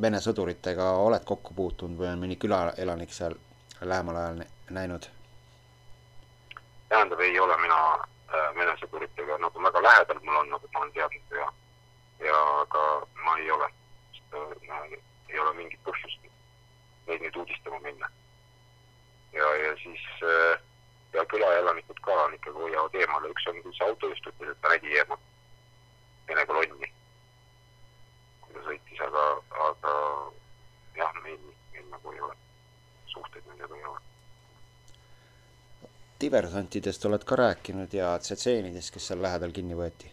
Vene 0.00 0.16
sõduritega 0.24 0.84
oled 0.96 1.24
kokku 1.28 1.54
puutunud 1.54 1.98
või 2.00 2.08
on 2.08 2.20
mõni 2.22 2.36
külaelanik 2.40 3.10
seal 3.12 3.34
lähemal 3.80 4.16
ajal 4.16 4.44
näinud? 4.70 5.08
tähendab, 6.88 7.20
ei 7.20 7.40
ole 7.40 7.56
mina 7.60 7.80
äh, 7.94 8.54
Vene 8.56 8.76
sõduritega 8.80 9.38
nagu 9.38 9.62
väga 9.62 9.82
lähedal 9.82 10.22
mul 10.24 10.40
on, 10.42 10.48
nagu 10.54 10.70
ma 10.72 10.80
olen 10.80 10.92
teadnud 10.96 11.36
ja 11.40 11.52
aga 12.62 12.86
ma 13.24 13.36
ei 13.38 13.50
ole, 13.50 13.68
no, 14.32 14.46
ei 15.28 15.38
ole 15.38 15.52
mingit 15.58 15.80
põhjust 15.86 16.26
neid 17.06 17.22
nüüd 17.24 17.36
uudistama 17.42 17.78
minna. 17.84 18.10
ja, 19.32 19.46
ja 19.64 19.76
siis 19.82 20.04
äh, 20.22 20.60
ja 21.12 21.24
külaelanikud 21.26 22.00
ka 22.06 22.14
on 22.24 22.34
ikkagi 22.34 22.62
hoiavad 22.64 22.94
eemale, 22.94 23.30
üks 23.34 23.48
on 23.50 23.58
küll 23.64 23.76
see 23.76 23.86
autojuht 23.88 24.30
ütles, 24.32 24.52
et 24.52 24.60
ta 24.62 24.72
nägi 24.74 24.96
eemalt 24.98 25.26
Vene 26.30 26.44
kolonni, 26.46 26.86
kui 28.42 28.52
ta 28.54 28.60
sõitis, 28.62 29.00
aga, 29.02 29.24
aga 29.66 29.94
jah, 30.94 31.16
meil, 31.24 31.40
meil 31.72 31.88
nagu 31.90 32.12
ei 32.14 32.22
ole, 32.22 32.36
suhteid 33.10 33.48
nendega 33.50 33.80
ei 33.80 33.88
ole. 33.90 33.98
diversantidest 36.20 37.08
oled 37.08 37.26
ka 37.26 37.40
rääkinud 37.40 37.98
ja 37.98 38.12
tsetseenidest, 38.22 38.94
kes 38.94 39.10
seal 39.10 39.22
lähedal 39.26 39.56
kinni 39.56 39.74
võeti? 39.74 40.12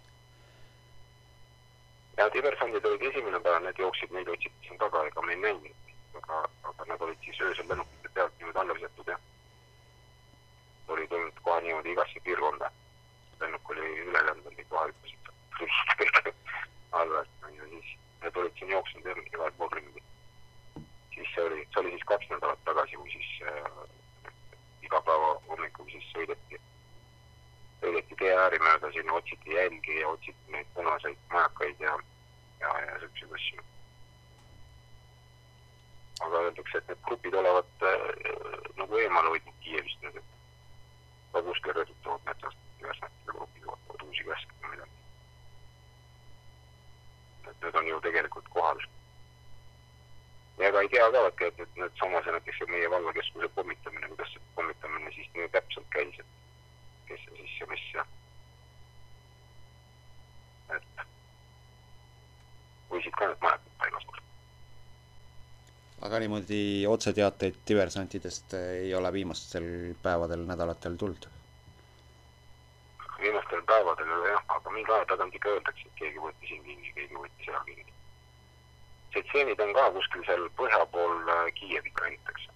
Ja 2.17 2.29
diversandid 2.33 2.85
olid 2.85 3.03
esimene 3.09 3.39
päev, 3.45 3.61
need 3.63 3.79
jooksid, 3.83 4.11
neid 4.11 4.29
otsiti 4.33 4.67
siin 4.67 4.79
taga, 4.81 5.03
ega 5.09 5.21
me 5.21 5.35
ei 5.35 5.41
näinud, 5.43 5.93
aga, 6.21 6.43
aga 6.71 6.87
nad 6.91 7.01
olid 7.07 7.25
siis 7.25 7.41
öösel 7.45 7.69
lennukite 7.69 8.13
pealt 8.13 8.39
niimoodi 8.39 8.59
alla 8.63 8.77
visatud 8.79 9.11
ja 9.13 9.19
oli 10.87 11.07
tulnud 11.07 11.39
kohe 11.43 11.61
niimoodi 11.61 11.91
igasse 11.91 12.19
piirkonda. 12.23 12.71
lennuk 13.39 13.69
oli 13.69 13.89
üle 14.01 14.21
lendanud, 14.25 14.53
kõik 14.57 14.69
kohe 14.69 14.87
hüppasid 14.89 15.17
kõik 15.99 16.33
alla, 17.01 17.23
ja 17.57 17.69
siis 17.69 17.91
need 18.23 18.37
olid 18.41 18.59
siin 18.59 18.71
jooksnud 18.73 19.05
ja 19.05 19.15
igal 19.25 19.51
pool 19.57 19.69
ringi. 19.75 20.03
siis 21.13 21.29
see 21.35 21.43
oli, 21.43 21.67
see 21.73 21.81
oli 21.83 21.93
siis 21.95 22.07
kaks 22.13 22.29
nädalat 22.33 22.63
tagasi, 22.65 22.95
kui 22.95 23.11
siis 23.11 23.29
äh, 23.51 24.33
iga 24.89 25.01
päeva 25.09 25.35
hommikul 25.49 25.91
siis 25.91 26.09
sõideti, 26.15 26.61
sõideti 27.81 28.15
tee 28.19 28.33
ääri 28.37 28.59
mööda, 28.63 28.91
sinna 28.91 29.13
otsiti 29.13 29.53
jälgi 29.53 29.99
ja 29.99 30.09
otsiti 30.09 30.53
neid 30.53 30.69
punaseid 30.73 31.17
majakaid 31.33 31.79
ja, 31.79 31.97
ja, 32.61 32.73
ja 32.85 32.99
siukseid 32.99 33.33
asju. 33.39 33.65
aga 36.25 36.39
öeldakse, 36.47 36.77
et 36.77 36.87
need 36.89 37.01
grupid 37.05 37.35
olevat 37.37 37.83
äh, 37.85 37.97
nagu 38.81 38.97
eemale 38.97 39.33
hoidnud 39.33 39.57
Kiievist 39.61 40.01
nüüd, 40.01 40.15
et 40.17 41.33
ka 41.33 41.43
kuskil 41.45 41.75
rõõdutavad 41.77 42.23
metsast, 42.29 42.63
ühes 42.81 43.01
näitel 43.03 43.35
grupid 43.35 43.67
vaatavad 43.69 44.05
uusi 44.07 44.25
käske 44.29 44.57
või 44.61 44.71
midagi. 44.73 44.95
et 47.51 47.61
need 47.67 47.77
on 47.81 47.91
ju 47.91 47.99
tegelikult 48.07 48.49
kohal. 48.55 48.81
ja 50.57 50.71
ega 50.71 50.81
ei 50.81 50.89
tea 50.95 51.11
ka, 51.11 51.27
et, 51.29 51.45
et, 51.51 51.61
et 51.67 51.79
need 51.83 52.01
samas 52.01 52.31
näiteks 52.33 52.65
meie 52.73 52.89
valvekeskuse 52.95 53.53
pommitamine, 53.59 54.09
kuidas 54.15 54.33
see 54.33 54.49
pommitamine 54.55 55.13
siis 55.19 55.29
nii 55.35 55.53
täpselt 55.53 55.89
käis, 55.93 56.19
et 56.25 56.35
kes 57.07 57.21
ja 57.25 57.35
siis 57.35 57.59
ja 57.59 57.67
mis 57.71 57.85
ja 57.93 58.05
et 60.75 61.05
võisid 62.89 63.06
ka 63.19 63.27
need 63.31 63.41
majad 63.41 63.71
paigas 63.81 64.05
olla. 64.11 64.23
aga 66.09 66.19
niimoodi 66.23 66.61
otseteateid 66.93 67.63
diversantidest 67.71 68.53
ei 68.59 68.93
ole 68.95 69.13
viimastel 69.13 69.67
päevadel, 70.03 70.45
nädalatel 70.51 70.95
tulnud? 71.03 71.27
viimastel 73.21 73.61
päevadel 73.61 74.07
ei 74.07 74.13
ole 74.19 74.29
jah, 74.29 74.43
aga 74.47 74.69
mingi 74.69 74.91
aja 74.91 75.05
tagant 75.05 75.35
ikka 75.35 75.49
öeldakse, 75.49 75.87
et 75.87 75.95
keegi 76.01 76.21
võttis 76.21 76.51
siin 76.51 76.63
kinni, 76.63 76.91
keegi 76.97 77.15
võttis 77.21 77.49
seal 77.49 77.63
kinni. 77.69 77.93
tšetšeenid 79.13 79.63
on 79.65 79.73
ka 79.79 79.87
kuskil 79.97 80.25
seal 80.29 80.45
põhja 80.59 80.83
pool 80.93 81.33
äh, 81.35 81.47
Kiievit 81.59 82.03
räägitakse. 82.03 82.53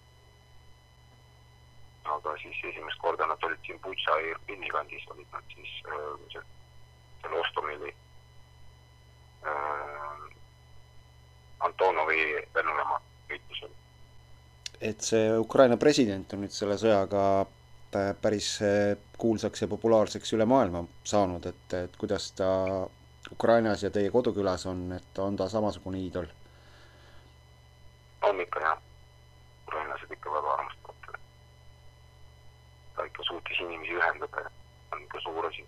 aga 2.16 2.38
siis 2.44 2.64
esimest 2.70 3.02
korda 3.02 3.26
nad 3.26 3.44
olid 3.48 3.66
siin 3.66 3.80
Butša 3.82 4.20
ja 4.20 4.32
Irpini 4.34 4.70
kandis, 4.70 5.06
olid 5.16 5.28
nad 5.34 5.56
siis 5.56 5.74
äh, 5.88 6.42
seal 7.24 7.40
Ostomili 7.42 7.94
äh, 9.46 10.22
Antonovi 11.72 12.22
lennujaama 12.56 13.00
võitlusel. 13.32 13.74
et 14.82 15.02
see 15.06 15.32
Ukraina 15.40 15.78
president 15.78 16.34
on 16.34 16.44
nüüd 16.46 16.54
selle 16.56 16.78
sõjaga 16.82 17.24
päris 18.22 18.54
kuulsaks 19.20 19.62
ja 19.62 19.68
populaarseks 19.68 20.34
üle 20.38 20.46
maailma 20.48 20.84
saanud, 21.04 21.46
et, 21.46 21.74
et 21.76 21.98
kuidas 22.00 22.32
ta 22.36 22.50
Ukrainas 23.32 23.84
ja 23.84 23.92
teie 23.92 24.12
kodukülas 24.12 24.66
on, 24.66 24.92
et 24.96 25.20
on 25.20 25.36
ta 25.36 25.50
samasugune 25.50 26.00
iidol? 26.00 26.26
on 28.22 28.42
ikka 28.42 28.60
jah, 28.60 28.82
ukrainlased 29.68 30.12
ikka 30.12 30.34
väga 30.34 30.54
armastavad 30.54 31.20
ta 32.96 33.06
ikka 33.06 33.24
suutis 33.24 33.60
inimesi 33.60 33.96
ühendada 33.98 34.42
ja 34.42 34.50
on 34.92 35.04
ikka 35.04 35.20
suur 35.20 35.46
asi. 35.46 35.66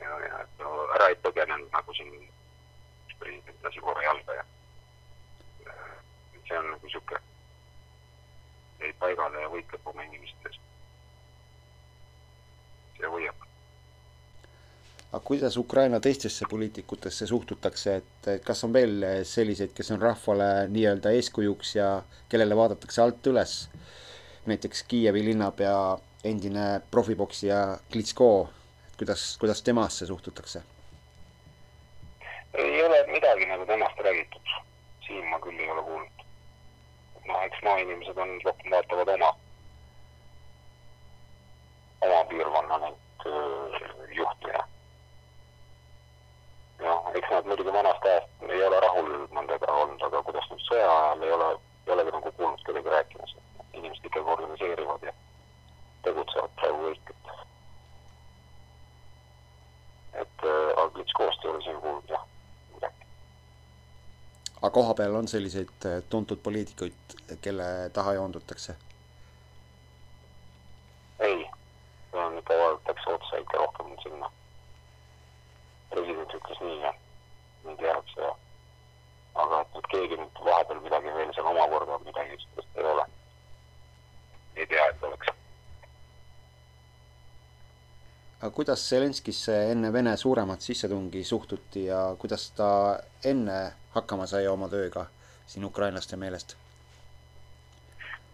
ja, 0.00 0.18
ja 0.28 0.44
ära 0.94 1.08
ei 1.08 1.18
põgenenud 1.24 1.72
nagu 1.72 1.94
siin 1.94 2.29
üks 3.38 3.44
president 3.44 3.64
lasi 3.64 3.80
korra 3.80 4.02
jalga 4.02 4.34
ja 4.34 4.44
see 6.48 6.58
on 6.58 6.70
nagu 6.72 6.88
sihuke, 6.90 7.20
jäi 8.80 8.92
paigale 8.98 9.44
ja 9.44 9.52
võitleb 9.52 9.86
oma 9.92 10.02
inimeste 10.02 10.50
eest. 10.50 10.60
see 12.96 13.06
hoiab 13.06 13.46
aga 15.10 15.22
kuidas 15.26 15.56
Ukraina 15.56 16.00
teistesse 16.00 16.46
poliitikutesse 16.50 17.26
suhtutakse, 17.26 17.96
et 17.96 18.28
kas 18.46 18.64
on 18.64 18.72
veel 18.72 19.06
selliseid, 19.26 19.72
kes 19.74 19.90
on 19.90 20.02
rahvale 20.02 20.68
nii-öelda 20.70 21.10
eeskujuks 21.18 21.74
ja 21.76 22.02
kellele 22.28 22.56
vaadatakse 22.56 23.02
alt 23.02 23.26
üles? 23.26 23.68
näiteks 24.46 24.82
Kiievi 24.88 25.24
linnapea, 25.24 25.98
endine 26.24 26.80
profipoksija 26.90 27.78
Klitsko, 27.92 28.48
kuidas, 28.98 29.36
kuidas 29.38 29.62
temasse 29.62 30.06
suhtutakse? 30.06 30.62
ei 32.54 32.82
ole 32.84 32.99
midagi 33.40 33.52
nagu 33.52 33.66
temast 33.66 34.00
räägitud, 34.00 34.48
siin 35.06 35.24
ma 35.30 35.38
küll 35.40 35.60
ei 35.60 35.70
ole 35.70 35.82
kuulnud. 35.82 36.24
noh, 37.24 37.42
eks 37.44 37.62
maainimesed 37.62 38.18
on, 38.18 38.40
rohkem 38.44 38.70
vaatavad 38.70 39.08
oma, 39.08 39.30
oma 42.04 42.24
piirkonna 42.28 42.78
neid 42.82 44.12
juhte 44.18 44.52
ja 44.52 44.64
noh, 46.84 47.08
eks 47.14 47.30
nad 47.30 47.48
muidugi 47.48 47.72
vanast 47.72 48.04
ajast 48.04 48.44
ei 48.48 48.62
ole 48.66 48.80
rahul 48.80 49.10
nendega 49.32 49.72
olnud, 49.72 50.02
aga 50.02 50.22
kuidas 50.28 50.52
nüüd 50.52 50.66
sõja 50.68 50.92
ajal 50.98 51.24
ei 51.24 51.32
ole, 51.38 51.50
ei 51.86 51.96
olegi 51.96 52.16
nagu 52.18 52.32
kuulnud 52.36 52.66
kedagi 52.68 52.96
rääkimas, 52.96 53.36
et 53.36 53.80
inimesed 53.80 54.04
ikkagi 54.04 54.36
organiseerivad 54.36 55.08
ja 55.08 55.16
aga 64.70 64.74
kohapeal 64.74 65.14
on 65.14 65.28
selliseid 65.28 65.68
äh, 65.86 66.02
tuntud 66.08 66.38
poliitikuid, 66.42 66.92
kelle 67.42 67.90
taha 67.92 68.12
joondutakse? 68.14 68.76
ei, 71.18 71.46
on 72.12 72.38
ikka 72.38 72.54
vaadatakse 72.54 73.10
otsa 73.10 73.36
ikka 73.36 73.58
rohkem 73.58 73.86
sinna. 74.02 74.30
president 75.90 76.34
ütles 76.34 76.60
nii 76.60 76.80
ja 76.82 76.94
nii 77.64 77.76
tehakse 77.76 78.20
ja 78.20 78.30
aga 79.34 79.60
et 79.60 79.74
nüüd 79.74 79.90
keegi 79.94 80.20
nüüd 80.22 80.44
vahepeal 80.44 80.80
midagi 80.86 81.14
veel 81.18 81.34
seal 81.34 81.50
omakorda 81.50 81.98
midagi 82.06 82.38
sellist 82.44 82.78
ei 82.78 82.86
ole. 82.92 83.06
ei 84.56 84.66
tea, 84.66 84.86
et 84.86 85.02
oleks. 85.02 85.34
aga 88.40 88.54
kuidas 88.70 88.88
Zelenskisse 88.88 89.54
enne 89.72 89.92
Vene 89.92 90.16
suuremat 90.16 90.60
sissetungi 90.60 91.24
suhtuti 91.24 91.84
ja 91.86 92.16
kuidas 92.18 92.50
ta 92.50 93.00
enne 93.24 93.72
hakkama 93.90 94.26
sai 94.30 94.46
oma 94.46 94.68
tööga 94.70 95.06
siin 95.46 95.64
ukrainlaste 95.66 96.16
meelest? 96.16 96.54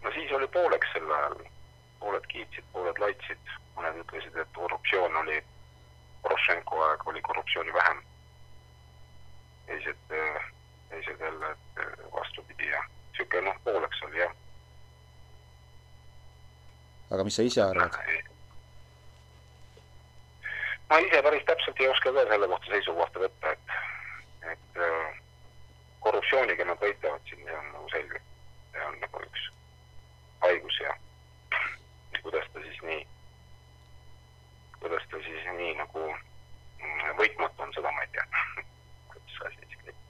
no 0.03 0.11
siis 0.13 0.31
oli 0.37 0.47
pooleks 0.47 0.93
sel 0.93 1.09
ajal, 1.15 1.41
pooled 2.03 2.29
kiitsid, 2.35 2.69
pooled 2.73 3.01
laitsid, 3.01 3.49
mõned 3.79 3.97
ütlesid, 4.03 4.37
et 4.37 4.53
korruptsioon 4.59 5.17
oli, 5.23 5.41
Porošenko 6.21 6.85
aeg 6.91 7.07
oli 7.07 7.25
korruptsiooni 7.31 7.73
vähem. 7.73 8.05
teised, 9.65 10.07
teised 10.93 11.19
jälle, 11.19 11.51
et 11.51 12.09
vastupidi 12.13 12.69
ja 12.69 12.85
sihuke 13.17 13.41
noh, 13.41 13.57
pooleks 13.63 14.05
oli 14.05 14.21
jah. 14.21 14.39
aga 17.09 17.23
mis 17.23 17.41
sa 17.41 17.51
ise 17.53 17.63
arvad? 17.65 18.03
Ma 20.89 20.99
ise 21.03 21.21
päris 21.21 21.45
täpselt 21.45 21.79
ei 21.79 21.87
oska 21.87 22.13
ka 22.13 22.25
selle 22.31 22.47
kohta 22.47 22.71
seisukohta 22.73 23.23
võtta, 23.23 23.53
et, 23.55 23.77
et 24.53 24.81
äh, 24.87 25.17
korruptsiooniga 26.05 26.65
nad 26.65 26.79
võitlevad 26.83 27.23
siin, 27.29 27.43
see 27.43 27.57
on 27.57 27.67
nagu 27.73 27.89
selge. 27.91 28.21
see 28.71 28.85
on 28.87 28.99
nagu 29.01 29.23
üks 29.25 29.49
haigus 30.45 30.79
ja 30.83 30.95
kuidas 32.23 32.47
ta 32.53 32.63
siis 32.63 32.79
nii, 32.85 33.01
kuidas 34.79 35.09
ta 35.11 35.21
siis 35.25 35.51
nii 35.59 35.73
nagu 35.81 36.05
mm, 36.13 37.11
võitmatu 37.19 37.67
on, 37.67 37.75
seda 37.75 37.91
ma 37.91 38.05
ei 38.05 38.13
tea. 38.15 38.27
kuidas 39.11 39.37
see 39.37 39.51
asi 39.51 39.61
siis 39.65 39.83
käib. 39.83 40.01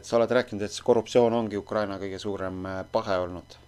et 0.00 0.10
sa 0.10 0.18
oled 0.18 0.36
rääkinud, 0.40 0.66
et 0.66 0.74
see 0.74 0.86
korruptsioon 0.90 1.38
ongi 1.42 1.60
Ukraina 1.60 2.00
kõige 2.02 2.20
suurem 2.22 2.64
äh, 2.66 2.82
pahe 2.92 3.20
olnud? 3.26 3.58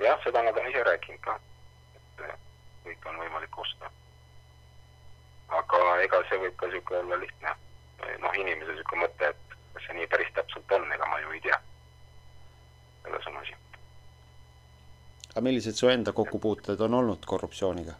jah, 0.00 0.18
seda 0.24 0.42
nad 0.42 0.56
on 0.56 0.68
ise 0.70 0.82
rääkinud 0.84 1.22
ka, 1.24 1.38
et 1.96 2.26
äh, 2.28 2.36
kõike 2.84 3.12
on 3.12 3.22
võimalik 3.22 3.58
osta. 3.58 3.90
aga 5.60 5.82
ega 6.06 6.22
see 6.28 6.40
võib 6.42 6.56
ka 6.60 6.70
niisugune 6.70 7.02
olla 7.02 7.20
lihtne, 7.22 7.54
noh, 8.22 8.40
inimese 8.40 8.72
niisugune 8.72 9.04
mõte, 9.04 9.30
et 9.32 9.58
kas 9.74 9.86
see 9.86 9.98
nii 9.98 10.08
päris 10.12 10.32
täpselt 10.38 10.74
on, 10.78 10.88
ega 10.96 11.10
ma 11.10 11.20
ju 11.22 11.36
ei 11.36 11.44
tea. 11.44 11.60
selles 13.02 13.26
on 13.30 13.36
asi. 13.42 13.54
aga 15.30 15.44
millised 15.48 15.78
su 15.78 15.88
enda 15.92 16.12
kokkupuuted 16.12 16.80
on 16.88 16.94
olnud 17.00 17.26
korruptsiooniga? 17.32 17.94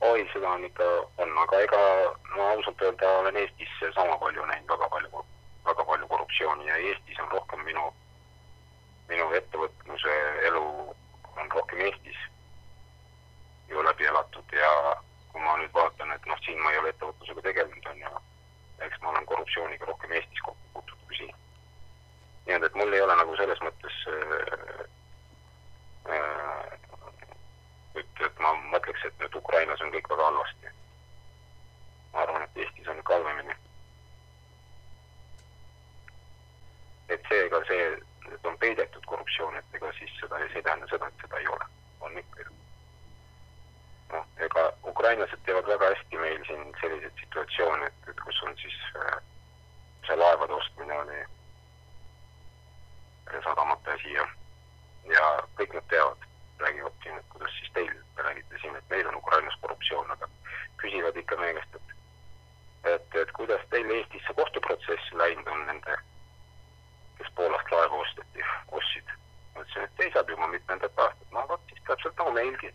oi, 0.00 0.28
seda 0.32 0.50
on 0.50 0.64
ikka, 0.64 0.88
on, 1.18 1.32
aga 1.44 1.60
ega 1.66 1.80
no 2.36 2.46
ausalt 2.52 2.82
öelda 2.82 3.10
olen 3.18 3.36
Eestis 3.36 3.74
sama 3.94 4.16
palju 4.18 4.46
näinud, 4.46 4.68
väga 4.72 4.88
palju, 4.94 5.24
väga 5.66 5.84
palju 5.84 6.08
korruptsiooni 6.12 6.66
ja 6.66 6.76
Eestis 6.76 7.20
on 7.24 7.28
rohkem 7.36 7.64
minu, 7.68 7.90
minu 9.12 9.28
ettevõtluse 9.40 10.16
elu 10.48 10.64
on 11.36 11.52
rohkem 11.56 11.84
Eestis 11.88 12.20
ju 13.70 13.84
läbi 13.84 14.08
elatud 14.12 14.56
ja 14.56 14.72
kui 15.32 15.42
ma 15.44 15.56
nüüd 15.60 15.72
vaatan, 15.74 16.10
et 16.16 16.26
noh, 16.26 16.39
siin 16.50 16.62
ma 16.62 16.72
ei 16.72 16.78
ole 16.78 16.90
ettevõtlusega 16.90 17.42
tegelenud, 17.46 17.86
on 17.86 18.00
ju, 18.02 18.20
eks 18.86 19.00
ma 19.02 19.12
olen 19.12 19.26
korruptsiooniga 19.26 19.86
rohkem 19.86 20.12
Eestis 20.18 20.42
kokku 20.42 20.72
puutunud 20.74 21.06
kui 21.06 21.16
siin. 21.16 21.36
nii 22.46 22.56
et, 22.56 22.66
et 22.66 22.78
mul 22.80 22.92
ei 22.96 23.02
ole 23.06 23.16
nagu 23.20 23.36
selles 23.38 23.62
mõttes 23.66 23.98
äh, 24.10 24.80
äh, 26.16 26.72
et, 28.02 28.24
et 28.26 28.42
ma 28.42 28.52
mõtleks, 28.74 29.06
et 29.06 29.22
nüüd 29.22 29.38
Ukrainas 29.42 29.86
on 29.86 29.94
kõik 29.94 30.10
väga 30.10 30.26
halvasti. 30.30 30.74
ma 32.12 32.22
arvan, 32.24 32.48
et 32.48 32.62
Eestis 32.64 32.88
on 32.88 32.98
ikka 33.04 33.20
halvemini. 33.20 33.58
et 37.14 37.22
seega 37.28 37.62
see, 37.70 37.86
et 38.34 38.46
on 38.46 38.58
peidetud 38.58 39.06
korruptsioon, 39.06 39.56
et 39.56 39.78
ega 39.78 39.92
siis 39.98 40.18
seda, 40.18 40.38
see 40.48 40.62
ei 40.62 40.66
tähenda 40.66 40.86
seda, 40.90 41.06
et 41.06 41.26
seda 41.26 41.38
ei 41.38 41.48
ole, 41.54 41.72
on 42.00 42.18
ikka 42.18 42.46
ju. 42.46 42.60
noh, 44.12 44.30
ega 44.50 44.69
ukrainlased 45.00 45.44
teevad 45.48 45.68
väga 45.72 45.90
hästi 45.94 46.20
meil 46.20 46.46
siin 46.46 46.64
selliseid 46.80 47.22
situatsioone, 47.24 47.86
et, 47.88 48.08
et 48.12 48.24
kus 48.24 48.42
on 48.46 48.56
siis 48.60 48.78
äh, 49.00 49.20
see 50.06 50.16
laevade 50.20 50.52
ostmine 50.52 50.98
oli 51.04 51.20
sadamate 53.44 53.94
asi 53.94 54.12
ja, 54.12 54.26
ja 55.14 55.26
kõik 55.56 55.72
nad 55.76 55.86
teavad, 55.92 56.26
räägivad 56.60 56.96
siin, 57.02 57.16
et 57.16 57.28
kuidas 57.32 57.54
siis 57.58 57.72
teil, 57.76 57.92
te 58.16 58.26
räägite 58.26 58.58
siin, 58.60 58.76
et 58.76 58.90
meil 58.90 59.08
on 59.08 59.16
Ukrainas 59.22 59.56
korruptsioon, 59.62 60.10
aga 60.10 60.28
küsivad 60.82 61.16
ikka 61.16 61.38
meie 61.40 61.54
käest, 61.58 61.78
et 61.78 61.90
et, 62.84 63.16
et 63.22 63.32
kuidas 63.36 63.64
teil 63.70 63.90
Eestis 63.92 64.22
see 64.26 64.36
kohtuprotsess 64.36 65.12
läinud 65.20 65.48
on 65.52 65.64
nende, 65.68 65.96
kes 67.18 67.32
Poolast 67.36 67.72
laeva 67.72 67.98
osteti, 68.04 68.44
ostsid. 68.78 69.10
ma 69.54 69.64
ütlesin, 69.64 69.84
et 69.84 69.98
seisab 70.00 70.30
juba 70.32 70.48
mitmendat 70.48 71.02
aastat, 71.04 71.26
no 71.34 71.44
vot 71.48 71.66
siis 71.68 71.82
täpselt 71.88 72.16
nagu 72.22 72.32
meilgi. 72.36 72.72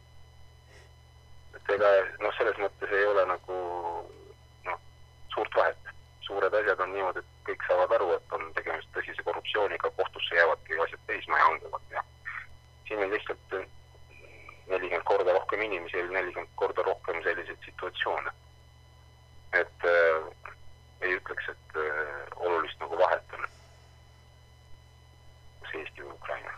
et 1.55 1.73
ega 1.77 1.91
noh, 2.21 2.33
selles 2.37 2.59
mõttes 2.61 2.93
ei 2.93 3.05
ole 3.09 3.25
nagu 3.31 3.57
noh, 4.69 4.79
suurt 5.33 5.57
vahet. 5.61 5.81
suured 6.25 6.53
asjad 6.57 6.79
on 6.81 6.93
niimoodi, 6.93 7.21
et 7.21 7.49
kõik 7.49 7.65
saavad 7.67 7.91
aru, 7.97 8.13
et 8.15 8.31
on 8.37 8.47
tegemist 8.53 8.89
tõsise 8.93 9.23
korruptsiooniga, 9.23 9.91
kohtusse 9.97 10.35
jäävadki 10.35 10.79
asjad 10.85 11.01
seisma 11.07 11.37
ja 11.37 11.49
hanguvad 11.49 11.91
ja 11.91 12.01
siin 12.87 13.03
on 13.03 13.11
lihtsalt 13.13 13.57
nelikümmend 14.67 15.05
korda 15.05 15.33
rohkem 16.05 16.13
inimesi, 16.13 16.13
nelikümmend 16.13 16.49
korda 16.55 16.83
rohkem 16.83 17.23
selliseid 17.23 17.57
situatsioone. 17.65 18.31
et 19.53 19.83
äh, 19.85 20.51
ei 21.01 21.15
ütleks, 21.15 21.49
et 21.49 21.75
äh, 21.75 22.27
olulist 22.35 22.79
nagu 22.79 22.97
vahet 22.97 23.33
on. 23.33 23.45
kas 25.61 25.73
Eesti 25.73 26.01
või 26.01 26.13
Ukraina. 26.13 26.51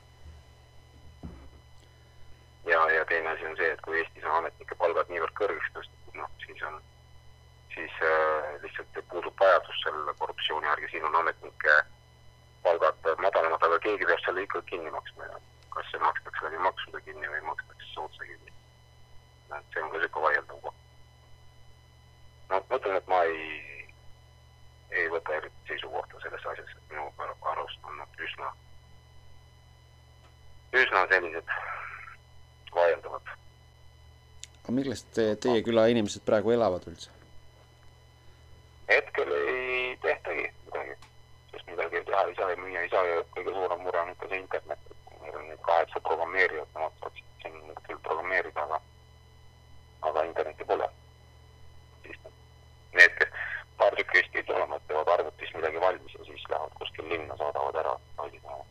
ja, 2.65 2.89
ja 2.91 3.05
teine 3.05 3.29
asi 3.29 3.45
on 3.45 3.57
see, 3.57 3.71
et 3.71 3.81
kui 3.81 3.99
Eestis 3.99 4.23
on 4.23 4.37
ametnike 4.37 4.75
palgad 4.75 5.09
niivõrd 5.09 5.35
kõrgeks 5.37 5.73
tõstetud, 5.73 6.15
noh, 6.15 6.31
siis 6.45 6.63
on, 6.63 6.81
siis 7.75 8.01
äh, 8.01 8.61
lihtsalt 8.63 9.03
puudub 9.09 9.39
vajadus 9.39 9.83
selle 9.83 10.13
korruptsiooni 10.17 10.67
järgi, 10.67 10.91
siin 10.91 11.05
on 11.05 11.15
ametnike 11.21 11.77
palgad 12.63 13.13
madalamad, 13.21 13.63
aga 13.63 13.79
keegi 13.79 14.05
peab 14.09 14.25
selle 14.25 14.43
ikka 14.43 14.61
kinni 14.71 14.91
maksma 14.91 15.29
ja 15.29 15.39
kas 15.77 15.91
see 15.91 16.01
makstakse 16.01 16.45
läbi 16.45 16.57
maksude 16.65 17.01
kinni 17.05 17.29
või 17.29 17.41
makstakse 17.45 17.93
see 17.93 18.03
otse 18.03 18.25
kinni. 18.25 18.51
et 19.57 19.73
see 19.73 19.83
on 19.83 19.91
ka 19.91 19.97
niisugune 19.97 20.25
vaieldav 20.25 20.61
koht. 20.63 20.79
no 22.49 22.59
ma 22.69 22.79
ütlen, 22.79 22.95
et 22.97 23.07
ma 23.11 23.19
ei, 23.29 23.87
ei 25.01 25.09
võta 25.13 25.35
eriti 25.37 25.69
seisukohta 25.69 26.21
selles 26.23 26.47
asjas, 26.51 26.73
et 26.77 26.93
minu 26.93 27.05
arust 27.53 27.89
on 27.91 27.97
nad 28.01 28.23
üsna, 28.27 28.51
üsna 30.81 31.05
sellised 31.13 31.53
vaieldavad. 32.79 33.33
Millest 34.97 35.13
te, 35.13 35.35
teie 35.35 35.61
küla 35.63 35.87
inimesed 35.91 36.23
praegu 36.25 36.51
elavad 36.51 36.85
üldse? 36.89 37.09
hetkel 38.87 39.31
ei 39.35 39.97
tehtagi 40.01 40.45
midagi, 40.65 40.93
sest 41.51 41.65
midagi 41.69 42.01
teha 42.07 42.21
ei 42.27 42.35
saa 42.35 42.49
ja 42.49 42.57
müüa 42.57 42.81
ei 42.81 42.89
saa 42.89 43.03
ja 43.05 43.23
kõige 43.35 43.53
suurem 43.53 43.81
mure 43.83 43.99
on 43.99 44.11
ikka 44.13 44.29
see 44.31 44.39
internet 44.39 44.79
meil 45.21 45.35
on 45.35 45.49
nüüd 45.49 45.61
kaheksa 45.67 45.99
programmeerijat, 46.07 46.69
nemad 46.73 46.95
saaksid 47.01 47.25
siin 47.43 47.57
küll 47.87 47.99
programmeerida, 48.07 48.63
aga, 48.63 48.79
aga 50.09 50.23
internetti 50.29 50.69
pole. 50.69 50.87
siis 52.05 52.17
need, 52.95 53.27
paar 53.77 53.99
tükki 53.99 54.21
vist 54.21 54.31
pidi 54.37 54.55
olema, 54.55 54.79
et 54.79 54.87
teevad 54.87 55.11
arvutis 55.17 55.53
midagi 55.59 55.83
valmis 55.83 56.15
ja 56.15 56.29
siis 56.29 56.47
lähevad 56.49 56.79
kuskil 56.79 57.11
linna, 57.11 57.37
saadavad 57.43 57.83
ära 57.83 57.97
faili 58.15 58.41
taha. 58.47 58.63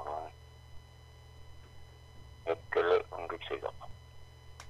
aga 0.00 0.18
hetkel 2.48 2.92
on 3.12 3.26
kõik 3.30 3.44
seisab, 3.48 3.86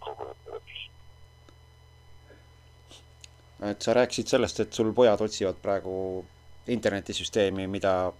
kogu 0.03 0.29
ettevõtlus. 0.33 0.85
Et 3.71 3.83
sa 3.83 3.95
rääkisid 3.97 4.31
sellest, 4.33 4.61
et 4.61 4.73
sul 4.73 4.93
pojad 4.95 5.21
otsivad 5.25 5.61
praegu 5.63 5.95
internetisüsteemi, 6.69 7.67
mida, 7.71 8.13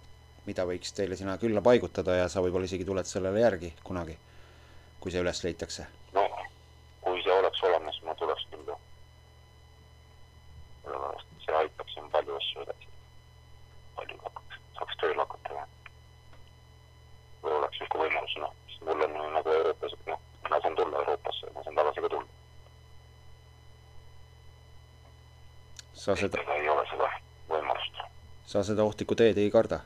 mida 0.47 0.65
võiks 0.65 0.93
teile 0.97 1.17
sinna 1.19 1.37
külla 1.41 1.61
paigutada 1.65 2.17
ja 2.21 2.29
sa 2.29 2.43
võib-olla 2.45 2.69
isegi 2.69 2.87
tuled 2.87 3.09
sellele 3.09 3.43
järgi 3.43 3.73
kunagi, 3.83 4.17
kui 4.99 5.13
see 5.13 5.23
üles 5.23 5.43
leitakse. 5.45 5.87
no 6.13 6.27
kui 7.01 7.21
see 7.23 7.33
oleks 7.33 7.63
olemas, 7.69 8.01
ma 8.05 8.15
tuleks 8.15 8.45
küll 8.51 8.71
jah. 8.71 8.79
sellepärast, 10.83 11.27
et 11.35 11.45
see 11.45 11.59
aitaks 11.63 11.93
siin 11.97 12.09
palju 12.15 12.39
asju 12.41 12.65
edasi. 12.65 12.89
palju 13.99 14.21
hakata, 14.25 14.63
saaks 14.79 15.03
tööle 15.03 15.21
hakata 15.25 15.59
ja 15.61 15.67
või 17.43 17.55
oleks 17.59 17.79
justkui 17.79 18.03
võimalus, 18.03 18.35
noh, 18.43 18.53
sest 18.67 18.83
mul 18.87 19.05
on 19.05 19.15
ju 19.15 19.29
nagu 19.35 19.53
Euroopas, 19.59 19.95
et 19.95 20.11
noh, 20.11 20.19
ma 20.49 20.59
saan 20.63 20.75
tulla 20.75 21.03
Euroopasse, 21.03 21.51
ma 21.55 21.63
saan 21.63 21.79
tagasi 21.79 22.03
ka 22.03 22.11
tulla. 22.15 22.37
Sa 25.99 26.15
seda, 26.15 26.39
ei 26.55 26.69
ole 26.69 26.83
seda 26.87 27.07
võimalust. 27.49 28.03
sa 28.47 28.63
seda 28.63 28.85
ohtlikku 28.87 29.17
teed 29.19 29.37
ei 29.37 29.51
karda? 29.51 29.81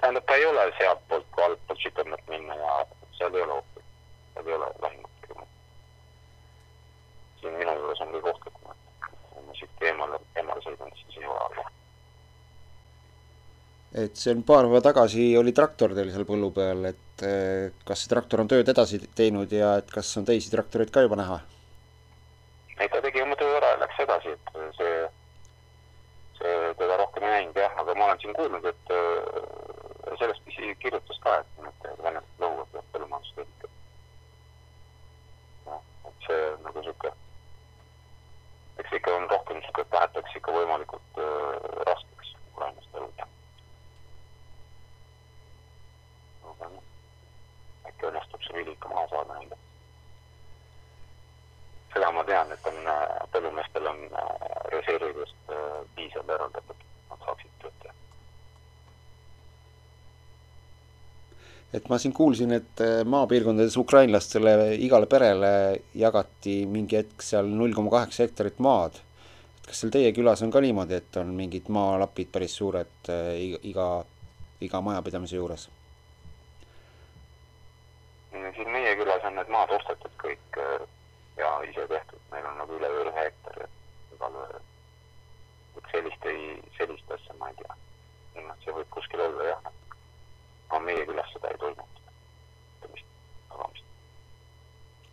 tähendab, 0.00 0.26
ta 0.28 0.36
ei 0.38 0.46
ole 0.46 0.66
sealtpoolt 0.78 1.26
kui 1.34 1.44
altpoolt 1.44 1.82
Süpernet 1.82 2.28
minna 2.30 2.54
ja 2.60 2.74
seal 3.18 3.34
ei 3.34 3.42
ole 3.42 3.56
ohtu, 3.56 3.82
seal 4.34 4.50
ei 4.50 4.58
ole 4.58 4.68
lahingut 4.84 5.16
tegema. 5.22 5.46
siin 7.40 7.56
minu 7.62 7.74
juures 7.80 8.04
on 8.04 8.12
kõige 8.14 8.30
ohtlikum, 8.34 8.76
et 8.76 9.10
kui 9.32 9.48
ma 9.48 9.58
siit 9.58 9.82
eemale, 9.90 10.22
eemale 10.36 10.64
sõidan, 10.68 10.94
siis 11.00 11.18
ei 11.18 11.26
ole 11.32 11.42
alla. 11.48 11.66
et 14.04 14.22
see 14.22 14.36
on 14.36 14.46
paar 14.46 14.70
päeva 14.70 14.84
tagasi 14.84 15.26
oli 15.42 15.56
traktor 15.56 15.96
teil 15.98 16.14
seal 16.14 16.28
põllu 16.28 16.52
peal, 16.54 16.86
et 16.92 17.26
eh, 17.26 17.74
kas 17.82 18.04
see 18.04 18.14
traktor 18.14 18.46
on 18.46 18.54
tööd 18.54 18.74
edasi 18.76 19.02
teinud 19.18 19.58
ja 19.58 19.74
et 19.82 19.90
kas 19.90 20.14
on 20.22 20.30
teisi 20.30 20.54
traktoreid 20.54 20.94
ka 20.94 21.02
juba 21.08 21.18
näha? 21.18 21.42
ei, 22.78 22.88
ta 22.88 23.00
tegi 23.02 23.22
oma 23.22 23.36
töö 23.40 23.56
ära 23.56 23.72
ja 23.72 23.78
läks 23.80 24.00
edasi, 24.04 24.32
et 24.36 24.76
see, 24.78 24.96
see 26.38 26.56
teda 26.80 26.98
rohkem 27.00 27.24
ei 27.24 27.34
näinud 27.36 27.60
jah, 27.60 27.78
aga 27.80 27.94
ma 27.94 28.08
olen 28.08 28.20
siin 28.20 28.36
kuulnud, 28.36 28.68
et 28.68 28.92
äh, 28.96 30.18
sellest 30.20 30.50
isegi 30.52 30.74
kirjutas 30.84 31.20
ka, 31.24 31.38
et 31.40 31.62
need 31.64 32.02
venelased 32.04 32.42
lõhuvad 32.44 32.90
põllumajandustehnikat. 32.92 33.72
noh, 35.70 35.82
et 36.10 36.28
see 36.28 36.42
on 36.52 36.66
nagu 36.68 36.84
sihuke, 36.88 37.12
eks 38.84 38.96
ikka 39.00 39.16
on 39.20 39.28
rohkem 39.32 39.62
sihuke, 39.64 39.86
et 39.86 39.94
tahetakse 39.96 40.40
ikka 40.42 40.58
võimalikult 40.58 41.22
äh, 41.24 41.70
raskeks 41.90 42.34
ukrainlaste 42.52 43.00
elu 43.00 43.12
teha. 43.16 43.30
aga 46.52 46.74
noh, 46.74 46.90
äkki 47.88 48.10
õnnestub 48.12 48.44
see 48.44 48.60
vili 48.60 48.76
ikka 48.76 48.92
maha 48.92 49.08
saada 49.14 49.40
neile 49.40 49.64
seda 51.96 52.12
ma 52.26 52.32
tean, 52.32 52.52
et 52.52 52.66
on 52.66 52.88
äh, 52.90 53.26
põllumeestel 53.32 53.86
on 53.86 54.00
äh, 54.10 54.30
reservidest 54.72 55.50
äh, 55.50 55.82
piisavalt 55.94 56.32
eraldatud, 56.34 56.80
nad 57.10 57.22
saaksid 57.22 57.52
tööd 57.62 57.76
teha. 57.82 57.94
et 61.76 61.88
ma 61.92 61.98
siin 62.02 62.14
kuulsin, 62.16 62.54
et 62.56 62.82
maapiirkondades 63.04 63.76
ukrainlastele 63.76 64.74
igale 64.80 65.06
perele 65.10 65.50
jagati 65.94 66.64
mingi 66.66 66.98
hetk 66.98 67.22
seal 67.22 67.50
null 67.50 67.74
koma 67.76 67.92
kaheksa 67.98 68.24
hektarit 68.26 68.58
maad. 68.58 68.98
et 69.58 69.70
kas 69.70 69.82
seal 69.82 69.94
teie 69.94 70.12
külas 70.16 70.42
on 70.42 70.50
ka 70.50 70.62
niimoodi, 70.64 70.98
et 70.98 71.20
on 71.22 71.34
mingid 71.36 71.70
maalapid 71.70 72.32
päris 72.32 72.58
suured 72.58 73.10
iga, 73.38 73.88
iga, 74.60 74.82
majapidamise 74.90 75.38
juures? 75.38 75.68
siin 78.56 78.70
meie 78.72 78.94
külas 78.96 79.24
on 79.28 79.34
need 79.36 79.50
maad 79.52 79.72
ostetud 79.76 80.14
kõik 80.22 80.62
ja 81.36 81.50
ise 81.70 81.86
tehtud, 81.88 82.20
meil 82.32 82.46
on 82.50 82.60
nagu 82.60 82.78
üle 82.78 82.90
ühe 83.00 83.14
hektari, 83.16 83.66
et 83.66 84.14
igale, 84.16 84.44
et 85.76 85.90
sellist 85.92 86.30
ei, 86.30 86.46
sellist 86.78 87.12
asja 87.18 87.36
ma 87.40 87.50
ei 87.52 87.58
tea. 87.60 87.76
see 88.64 88.74
võib 88.74 88.88
kuskil 88.90 89.20
olla 89.22 89.50
jah, 89.50 89.68
aga 90.68 90.80
meie 90.82 91.04
külas 91.06 91.28
seda 91.34 91.52
ei 91.52 91.60
toimunud. 91.62 91.92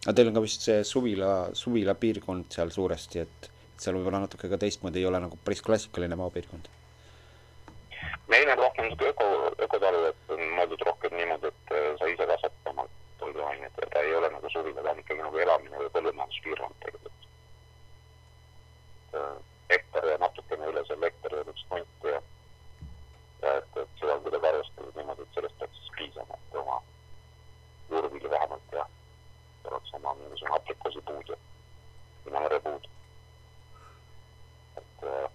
aga 0.03 0.13
teil 0.17 0.29
on 0.29 0.37
ka 0.37 0.43
vist 0.43 0.65
see 0.67 0.83
suvila, 0.87 1.33
suvila 1.55 1.93
piirkond 1.95 2.49
seal 2.51 2.71
suuresti, 2.75 3.19
et 3.23 3.51
et 3.73 3.81
seal 3.81 3.95
võib-olla 3.97 4.23
natuke 4.23 4.49
ka 4.49 4.57
teistmoodi 4.61 5.01
ei 5.01 5.05
ole 5.09 5.19
nagu 5.23 5.37
päris 5.45 5.61
klassikaline 5.65 6.15
maapiirkond. 6.19 6.67
meil 8.27 8.49
on 8.49 8.57
rohkem 8.57 8.89
sihuke 8.89 9.09
öko, 9.13 9.29
ökotalu, 9.65 10.03
et 10.09 10.33
on 10.35 10.43
mõeldud 10.57 10.85
rohkem 10.87 11.15
niimoodi, 11.17 11.51
et 11.51 11.73
äh, 11.77 11.89
sa 11.99 12.09
ise 12.11 12.27
kasvatad 12.29 12.69
oma 12.71 12.85
toiduained 13.19 13.81
ja 13.81 13.89
ta 13.93 14.03
ta 14.53 14.91
on 14.91 14.99
ikkagi 14.99 15.21
nagu 15.21 15.37
elamine 15.37 15.79
või 15.81 15.89
põllumajanduspiirkond 15.95 16.75
tegelikult. 16.85 17.27
hektar 19.69 20.05
ja 20.05 20.17
natukene 20.21 20.67
üle 20.69 20.83
selle 20.85 21.09
hektari 21.09 21.39
on 21.39 21.49
üks 21.53 21.63
hunt 21.69 22.05
ja, 22.09 22.19
ja 23.41 23.53
et, 23.59 23.77
et 23.81 23.95
seda 23.99 24.17
on 24.17 24.23
kuidagi 24.25 24.49
arvestatud 24.49 24.99
niimoodi, 24.99 25.25
et 25.25 25.37
sellest 25.37 25.57
peaks 25.61 25.79
siis 25.79 25.93
piisama, 25.97 26.37
et 26.37 26.57
oma 26.61 26.77
juurvilju 27.89 28.29
vähemalt 28.29 28.75
ja 28.77 28.85
oleks 29.71 29.93
oma 29.99 30.13
mingisugune 30.19 30.55
aprikoosipuud 30.59 31.33
ja 31.33 31.37
vinamarjapuud. 32.25 32.89
et 34.77 35.07
äh, 35.09 35.31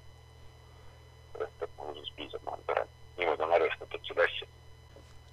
sellest 1.32 1.58
peab 1.58 1.74
nagu 1.78 1.94
siis 1.98 2.14
piisama 2.20 2.58
perel. 2.70 2.94
niimoodi 3.16 3.48
on 3.48 3.56
arvestatud 3.58 4.10
seda 4.12 4.30
asja. 4.30 4.46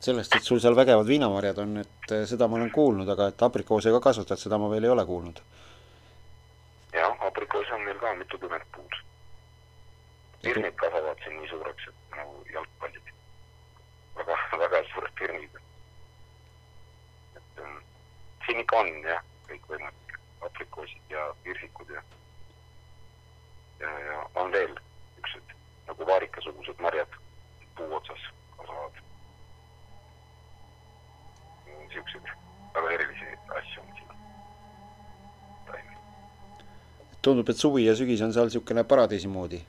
sellest, 0.05 0.35
et 0.37 0.45
sul 0.45 0.61
seal 0.61 0.75
vägevad 0.77 1.07
viinamarjad 1.09 1.61
on, 1.63 1.77
et 1.81 2.13
eh, 2.13 2.25
seda 2.29 2.47
ma 2.47 2.59
olen 2.59 2.71
kuulnud, 2.73 3.09
aga 3.09 3.29
et 3.31 3.45
aprikoose 3.47 3.93
ka 3.95 4.01
kasvatad, 4.09 4.41
seda 4.41 4.59
ma 4.61 4.69
veel 4.71 4.85
ei 4.87 4.93
ole 4.93 5.05
kuulnud. 5.05 5.41
jah, 6.93 7.17
aprikoos 7.27 7.71
on 7.75 7.81
meil 7.87 7.99
ka 7.99 8.13
mitukümmend 8.21 8.67
puud. 8.75 8.99
pirnid 10.45 10.75
kasvavad 10.81 11.23
siin 11.23 11.37
nii 11.39 11.49
suureks, 11.49 11.87
et 11.91 12.17
nagu 12.19 12.43
jalgpallid. 12.53 13.13
väga, 14.19 14.37
väga 14.63 14.83
suured 14.93 15.15
pirnid. 15.21 15.59
et 17.41 17.63
ähm, 17.65 17.79
siin 18.45 18.61
ikka 18.63 18.83
on 18.83 18.93
jah, 19.09 19.23
kõikvõimalik 19.49 20.19
aprikoosid 20.49 21.17
ja 21.17 21.27
pirsikud 21.43 21.89
ja 21.97 22.03
ja, 23.79 23.99
ja 24.07 24.23
on 24.35 24.51
veel 24.51 24.73
niisugused 24.75 25.55
nagu 25.87 26.07
vaarikasugused 26.13 26.81
marjad 26.87 27.14
niisuguseid 31.95 32.45
väga 32.75 32.91
erilisi 32.91 33.25
asju 33.59 33.81
on 33.81 33.95
siin. 33.95 34.07
taimi. 35.65 35.97
tundub, 37.21 37.49
et 37.49 37.57
suvi 37.57 37.85
ja 37.85 37.95
sügis 37.95 38.21
on 38.21 38.33
seal 38.33 38.49
niisugune 38.49 38.83
paradiisi 38.83 39.27
moodi. 39.27 39.61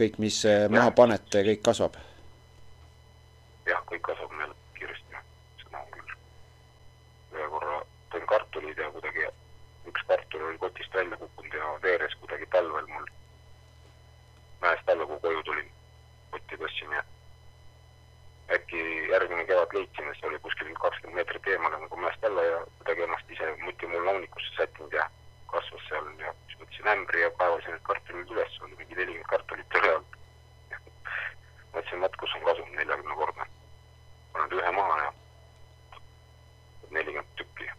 kõik, 0.00 0.18
mis 0.22 0.44
eh, 0.46 0.68
maha 0.70 0.90
panete, 1.00 1.42
kõik 1.50 1.62
kasvab. 1.68 1.98
jah, 3.66 3.82
kõik 3.90 4.04
kasvab 4.10 4.32
meil 4.40 4.54
kiiresti, 4.78 5.22
seda 5.64 5.82
on 5.82 5.92
küll. 5.96 6.16
ühe 7.36 7.50
korra 7.56 7.82
tõin 8.14 8.26
kartulid 8.32 8.78
ja 8.84 8.90
kuidagi 8.96 9.28
üks 9.92 10.08
kartul 10.08 10.48
oli 10.48 10.58
kotist 10.64 10.94
välja 10.94 11.20
kukkunud 11.20 11.60
ja 11.60 11.76
veeres 11.82 12.16
kuidagi 12.22 12.50
talvel 12.56 12.88
mul. 12.94 13.06
mäest 14.64 14.88
alla, 14.88 15.06
kui 15.06 15.22
koju 15.28 15.46
tulin, 15.50 15.70
kotti 16.30 16.64
tõstsin 16.64 16.96
ja 16.96 17.04
äkki 18.54 18.80
järgmine 19.12 19.44
kevad 19.44 19.74
leidsime, 19.76 20.14
see 20.16 20.28
oli 20.28 20.38
kuskil 20.44 20.70
kakskümmend 20.82 21.20
meetrit 21.20 21.48
eemale 21.52 21.80
alla 22.38 22.46
ja 22.46 22.66
kuidagi 22.78 23.02
ennast 23.02 23.30
ise 23.30 23.56
muti 23.64 23.86
mul 23.86 24.06
launikusse 24.06 24.54
sättinud 24.56 24.92
ja 24.92 25.10
kasvas 25.46 25.82
seal 25.88 26.06
ja 26.18 26.32
siis 26.46 26.60
võtsin 26.60 26.90
ämbri 26.92 27.22
ja 27.22 27.30
kaevasin 27.40 27.74
need 27.74 27.84
kartulid 27.88 28.30
üles, 28.34 28.58
oli 28.62 28.76
mingi 28.78 28.98
nelikümmend 28.98 29.30
kartulit 29.32 29.78
üle 29.80 29.92
olnud. 29.96 30.16
mõtlesin, 31.72 32.00
vaat 32.04 32.16
kus 32.22 32.34
on 32.36 32.46
kasum 32.46 32.70
neljakümnekordne 32.76 33.48
paned 34.32 34.56
ühe 34.60 34.72
maha 34.78 34.98
ja 35.02 35.12
nelikümmend 36.90 37.34
tükki. 37.40 37.70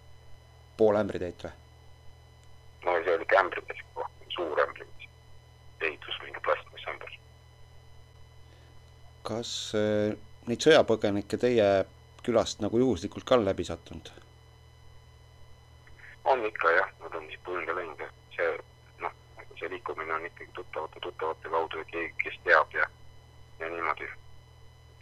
pool 0.78 1.02
ämbritäit 1.02 1.44
või? 1.48 1.54
no 2.86 3.00
see 3.04 3.16
oli 3.16 3.28
ikka 3.28 3.44
ämbritäis, 3.44 3.84
suur 4.36 4.64
ämbri, 4.68 4.88
ehitus 5.82 6.24
mingi 6.24 6.48
plastmassämber. 6.48 7.20
kas 9.32 9.52
eh, 9.84 10.18
neid 10.48 10.68
sõjapõgenikke 10.68 11.38
teie 11.38 11.70
külast 12.26 12.60
nagu 12.66 12.82
juhuslikult 12.82 13.24
ka 13.24 13.40
läbi 13.40 13.64
sattunud? 13.64 14.12
on 16.30 16.46
ikka 16.46 16.72
jah, 16.72 16.90
nad 17.02 17.16
on 17.18 17.26
siit 17.28 17.42
põlve 17.46 17.74
läinud 17.76 18.02
ja 18.04 18.08
see 18.36 18.50
noh, 19.04 19.14
see 19.58 19.70
liikumine 19.74 20.14
on 20.14 20.26
ikkagi 20.28 20.52
tuttavate 20.58 21.02
tuttavate 21.06 21.50
kaudu 21.54 21.82
ja 21.82 21.88
keegi, 21.94 22.14
kes 22.24 22.38
teab 22.46 22.76
ja, 22.78 22.86
ja 23.60 23.70
niimoodi. 23.74 24.10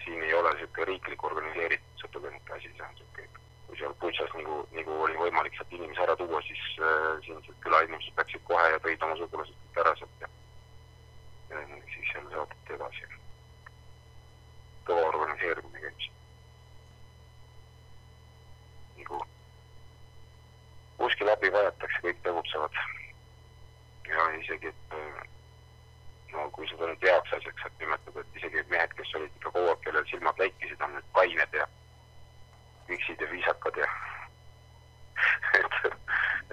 siin 0.03 0.23
ei 0.23 0.33
ole 0.33 0.53
sihuke 0.59 0.85
riiklik 0.87 1.23
organiseeritud 1.29 2.03
sõjapõgenike 2.03 2.55
asi, 2.57 2.71
see 2.77 2.87
on 2.87 2.95
sihuke, 3.01 3.27
kui 3.67 3.79
seal 3.81 3.95
Butšas 4.03 4.35
nagu, 4.39 4.61
nagu 4.77 4.99
oli 5.07 5.19
võimalik 5.23 5.57
sealt 5.57 5.75
inimesi 5.75 6.03
ära 6.05 6.15
tuua, 6.21 6.41
siis 6.47 6.65
äh, 6.79 7.07
siin 7.25 7.59
külainimesed 7.65 8.21
läksid 8.21 8.47
kohe 8.47 8.67
ja 8.71 8.81
tõid 8.85 9.07
oma 9.07 9.19
sugulased 9.19 9.63
kõik 9.63 9.81
ära 9.83 9.95
sealt 9.99 10.25
ja, 10.25 10.31
ja 11.51 11.65
siis 11.95 12.13
seal 12.13 12.29
saadeti 12.35 12.77
edasi. 12.79 13.09
kõva 14.87 15.09
organiseerimine 15.11 15.83
käib 15.83 16.05
siin. 16.05 16.15
nagu 19.01 19.25
kuskil 20.97 21.29
abi 21.31 21.51
vajatakse, 21.53 22.01
tegutsevad. 22.67 24.07
ja 24.07 24.39
isegi, 24.39 24.67
et 24.67 24.93
äh, 24.93 25.27
no 26.31 26.49
kui 26.51 26.67
seda 26.69 26.87
nüüd 26.87 27.03
heaks 27.03 27.33
asjaks 27.37 27.63
saab 27.63 27.81
nimetada, 27.81 28.21
et 28.21 28.37
isegi 28.39 28.63
mehed, 28.71 28.93
kes 28.99 29.15
olid 29.19 29.33
ikka 29.39 29.51
aeg, 29.61 29.81
kellel 29.85 30.05
silmad 30.11 30.39
läikisid, 30.41 30.81
on 30.81 30.93
nüüd 30.95 31.09
kained 31.17 31.57
ja 31.59 31.67
viksid 32.87 33.21
ja 33.21 33.31
viisakad 33.31 33.81
ja 33.81 33.89
et, 35.59 35.97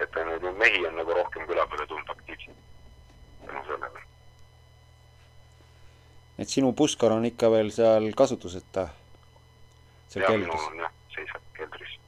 et 0.02 0.18
on 0.22 0.32
nüüd 0.32 0.58
mehi 0.58 0.82
on 0.88 0.98
nagu 0.98 1.14
rohkem 1.20 1.46
küla 1.50 1.66
peale 1.70 1.86
tulnud 1.86 2.10
aktiivselt 2.16 2.58
tänu 3.46 3.64
sellele. 3.68 4.04
et 6.38 6.48
sinu 6.48 6.72
pusskar 6.72 7.14
on 7.14 7.24
ikka 7.30 7.50
veel 7.50 7.70
seal 7.70 8.10
kasutuseta? 8.18 8.88
seal 10.08 10.26
keldris? 10.26 10.68
on 10.70 10.82
jah, 10.82 10.94
seisab 11.14 11.50
keldris. 11.58 11.98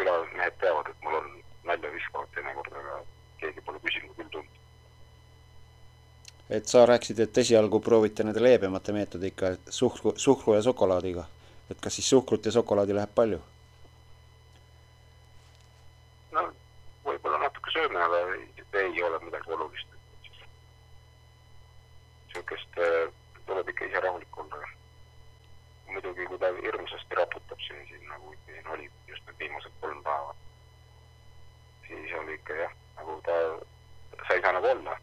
külamehed 0.00 0.60
teavad, 0.64 0.88
et 0.88 1.04
mul 1.04 1.20
on 1.20 1.34
nalja 1.68 1.92
viskavad 1.92 2.32
teinekord, 2.36 2.72
aga 2.72 3.02
et 6.62 6.70
sa 6.70 6.84
rääkisid, 6.86 7.18
et 7.24 7.38
esialgu 7.42 7.80
proovite 7.82 8.22
nende 8.22 8.42
leebemate 8.42 8.92
meetodiga, 8.94 9.56
suhkru, 9.68 10.12
suhkru 10.16 10.54
ja 10.54 10.62
šokolaadiga. 10.62 11.24
et 11.70 11.80
kas 11.80 11.94
siis 11.96 12.08
suhkrut 12.10 12.46
ja 12.46 12.52
šokolaadi 12.52 12.94
läheb 12.94 13.14
palju? 13.14 13.40
no 16.32 16.44
võib-olla 17.04 17.42
natuke 17.42 17.74
sööme, 17.74 17.98
aga 18.06 18.20
ei, 18.82 19.02
ole 19.02 19.18
midagi 19.24 19.52
olulist. 19.56 19.98
niisugust 22.28 22.78
äh, 22.78 23.12
tuleb 23.46 23.68
ikka 23.68 23.90
ise 23.90 24.00
rahulik 24.00 24.38
olla. 24.38 24.68
muidugi, 25.92 26.26
kui 26.26 26.38
ta 26.38 26.54
hirmsasti 26.62 27.18
raputab 27.18 27.60
siin, 27.66 27.86
siin 27.88 28.08
nagu 28.08 28.34
siin 28.46 28.68
oli 28.74 28.90
just 29.08 29.26
need 29.26 29.38
viimased 29.38 29.74
kolm 29.80 30.02
päeva, 30.06 30.34
siis 31.86 32.14
oli 32.20 32.38
ikka 32.38 32.54
jah, 32.62 32.76
nagu 32.96 33.18
ta, 33.26 33.40
sa 34.26 34.34
ei 34.34 34.40
saa 34.46 34.54
nagu 34.56 34.70
olla, 34.76 34.96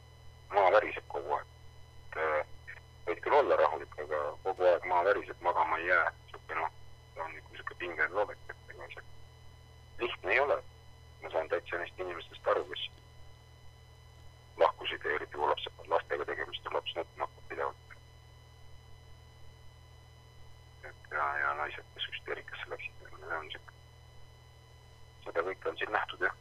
maa 0.54 0.72
väriseb 0.72 1.06
kogu 1.08 1.36
aeg. 1.38 1.54
et 2.10 2.18
äh, 2.26 2.80
võid 3.08 3.22
küll 3.26 3.38
olla 3.42 3.58
rahulik, 3.62 4.00
aga 4.06 4.24
kogu 4.60 4.74
aeg 4.74 4.90
maa 4.92 5.06
väriseb, 5.08 5.40
magama 5.42 5.78
ei 5.80 5.88
jää. 5.88 6.12
niisugune 6.12 6.60
noh, 6.60 6.74
ta 7.16 7.24
on 7.24 7.32
niisugune 7.32 7.80
pingeline 7.80 8.26
olek, 8.26 8.44
et 8.50 8.76
ega 8.76 8.92
see 8.96 9.08
lihtne 10.04 10.36
ei 10.36 10.44
ole 10.48 10.60
ma 11.22 11.30
saan 11.32 11.50
täitsa 11.52 11.80
neist 11.80 12.00
inimestest 12.00 12.48
aru, 12.48 12.64
kes 12.72 12.86
lahkusid 14.60 15.06
ja 15.06 15.16
eriti 15.16 15.38
kui 15.38 15.50
lapsed, 15.52 15.82
lastega 15.92 16.28
tegemist 16.32 16.68
on, 16.68 16.76
laps 16.78 16.96
nutma 16.96 17.28
hakkab 17.28 17.50
pidevalt. 17.52 17.98
et 20.90 21.16
ja, 21.18 21.28
ja 21.44 21.54
naised, 21.60 21.92
kes 21.96 22.08
hüsteerikasse 22.14 22.72
läksid, 22.72 23.04
see 23.04 23.40
on 23.42 23.52
siuke, 23.56 23.78
seda 25.28 25.46
kõike 25.50 25.72
on 25.74 25.80
siin 25.84 25.94
nähtud 25.96 26.26
jah. 26.28 26.40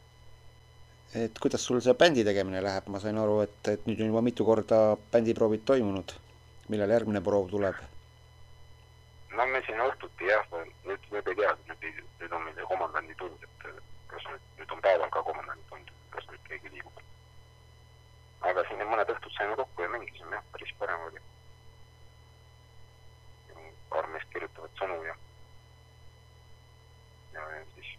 et 1.25 1.43
kuidas 1.43 1.67
sul 1.67 1.83
see 1.83 1.97
bändi 2.03 2.25
tegemine 2.27 2.63
läheb, 2.63 2.91
ma 2.91 3.03
sain 3.03 3.19
aru, 3.19 3.39
et, 3.47 3.61
et 3.75 3.87
nüüd 3.87 4.03
on 4.03 4.13
juba 4.13 4.25
mitu 4.31 4.47
korda 4.47 4.83
bändiproovid 5.13 5.67
toimunud. 5.71 6.15
millal 6.69 6.97
järgmine 6.97 7.21
proov 7.25 7.49
tuleb? 7.49 7.79
Me 9.59 9.65
siin 9.67 9.81
õhtuti 9.83 10.27
jah, 10.29 10.45
nüüd, 10.87 11.07
nüüd 11.11 11.27
ei 11.27 11.35
tea, 11.35 11.49
nüüd, 11.67 12.03
nüüd 12.19 12.33
on 12.35 12.43
meil 12.45 12.59
komandandi 12.69 13.15
tund, 13.19 13.41
et 13.43 13.65
kas 14.11 14.27
nüüd, 14.31 14.45
nüüd 14.59 14.71
on 14.75 14.83
päeval 14.85 15.09
ka 15.11 15.23
komandandi 15.27 15.65
tund, 15.71 15.89
kas 16.13 16.27
nüüd 16.31 16.45
keegi 16.47 16.71
liigub. 16.75 17.01
aga 18.49 18.63
siin 18.69 18.85
mõned 18.87 19.11
õhtud 19.15 19.35
saime 19.35 19.57
kokku 19.59 19.83
ja 19.83 19.89
mängisime 19.95 20.37
jah, 20.37 20.45
päris 20.53 20.71
põnev 20.79 21.03
oli. 21.09 21.23
paar 23.89 24.07
meest 24.13 24.31
kirjutavad 24.31 24.79
sõnu 24.79 24.97
ja, 25.03 25.15
ja, 27.33 27.43
ja 27.57 27.61
siis 27.73 27.91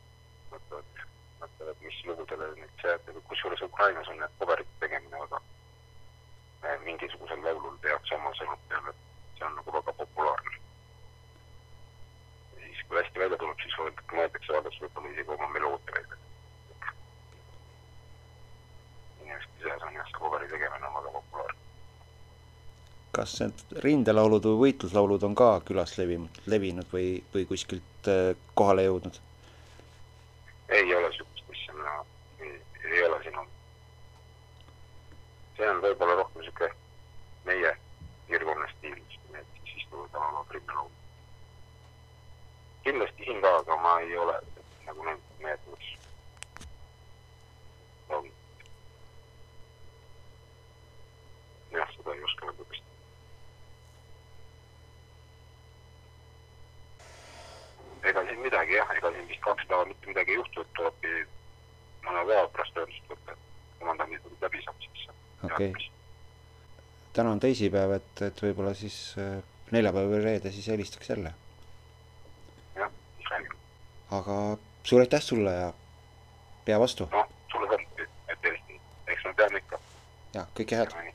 mõtlevad, 0.55 1.05
mõtlevad, 1.42 1.85
mis 1.85 1.99
lugudele 2.09 2.53
nüüd 2.62 2.85
see, 2.85 3.18
kusjuures 3.33 3.66
Ukrainas 3.68 4.09
on 4.09 4.23
need 4.23 4.38
cover'ite 4.40 4.81
tegemine 4.87 5.25
väga 5.27 5.42
eh, 5.42 6.81
mingisugusel 6.88 7.44
laulul 7.44 7.77
tehakse 7.85 8.16
oma 8.16 8.33
sõnad 8.40 8.68
peale, 8.73 8.96
see 9.37 9.49
on 9.51 9.59
nagu 9.61 9.77
väga 9.77 9.99
kui 12.90 12.98
hästi 12.98 13.22
välja 13.22 13.38
tuleb, 13.38 13.62
siis 13.62 13.79
mõeldakse 14.11 14.57
alles 14.59 14.76
võib-olla 14.83 15.14
isegi 15.14 15.35
oma 15.37 15.48
meloodia 15.55 15.96
välja. 15.96 16.18
inimeste 19.22 19.64
seas 19.64 19.87
on 19.87 19.94
jah, 19.94 20.11
see 20.11 20.18
coveri 20.18 20.50
tegemine 20.50 20.90
on 20.90 20.98
väga 20.98 21.14
populaarne. 21.16 21.59
kas 23.16 23.38
need 23.40 23.64
rindelaulud 23.87 24.50
või 24.50 24.61
võitluslaulud 24.66 25.26
on 25.31 25.38
ka 25.38 25.50
külas 25.70 25.96
levinud, 26.03 26.44
levinud 26.46 26.92
või, 26.92 27.09
või 27.35 27.46
kuskilt 27.55 28.11
äh, 28.11 28.35
kohale 28.59 28.90
jõudnud? 28.90 29.22
ei 30.70 30.94
ole 30.94 31.12
sihukest 31.12 31.50
asja, 31.50 31.72
mina 31.74 32.05
ei, 32.40 32.62
ei 32.85 33.05
ole 33.05 33.22
siin 33.22 33.38
olnud. 33.38 33.57
see 35.57 35.70
on 35.70 35.81
võib-olla 35.87 36.14
rohkem 36.22 36.42
sihuke 36.42 36.68
meie 37.44 37.72
piirkonna 38.29 38.68
stiil, 38.76 39.00
need 39.33 39.46
siis 39.64 39.83
istuvad 39.83 40.12
ja 40.12 40.20
laulavad 40.20 40.55
rindelaulu. 40.55 40.90
kindlasti 42.85 43.24
siin 43.24 43.40
ka, 43.42 43.57
aga 43.57 43.76
ma 43.76 43.98
ei 44.00 44.16
ole 44.16 44.37
nagu 44.87 45.05
need, 45.05 45.26
need, 45.42 45.66
mis 45.72 45.88
on. 48.09 48.31
jah, 51.72 51.90
seda 51.96 52.14
ei 52.14 52.24
oska 52.31 52.46
öelda 52.46 52.70
vist. 52.70 52.87
ega 58.03 58.24
siin 58.40 58.48
midagi 58.48 58.74
jah, 58.74 58.90
ega 58.96 59.12
siin 59.12 59.29
vist 59.29 59.42
kaks 59.44 59.66
päeva 59.68 59.85
mitte 59.85 60.07
midagi 60.07 60.33
ei 60.33 60.37
juhtu, 60.37 60.61
et 60.61 60.72
tulebki 60.76 61.12
mõne 62.07 62.24
päeva 62.26 62.48
pärast 62.55 62.76
ühendust 62.76 63.12
võtta, 63.12 63.33
et 63.33 63.81
komandandid 63.81 64.42
läbi 64.42 64.62
saab 64.64 64.81
siis. 64.85 65.09
okei 65.44 65.70
okay.. 65.70 65.88
täna 67.12 67.35
on 67.35 67.40
teisipäev, 67.40 67.92
et, 67.98 68.22
et 68.31 68.42
võib-olla 68.42 68.74
siis 68.74 68.98
äh, 69.18 69.42
neljapäev 69.70 70.11
või 70.14 70.24
reede 70.24 70.53
siis 70.53 70.68
helistaks 70.72 71.11
jälle. 71.11 71.35
jah, 72.76 72.90
räägime. 73.31 73.61
aga 74.11 74.40
suur 74.85 75.05
aitäh 75.05 75.22
sulle 75.22 75.55
ja 75.55 75.72
pea 76.64 76.81
vastu 76.81 77.09
noh, 77.12 77.29
sulle 77.53 77.68
ka, 77.68 77.81
et 78.00 78.42
helistada, 78.42 78.83
eks 79.07 79.24
me 79.24 79.35
peame 79.35 79.64
ikka. 79.64 79.83
ja 80.35 80.46
kõike 80.57 80.83
head. 80.83 81.10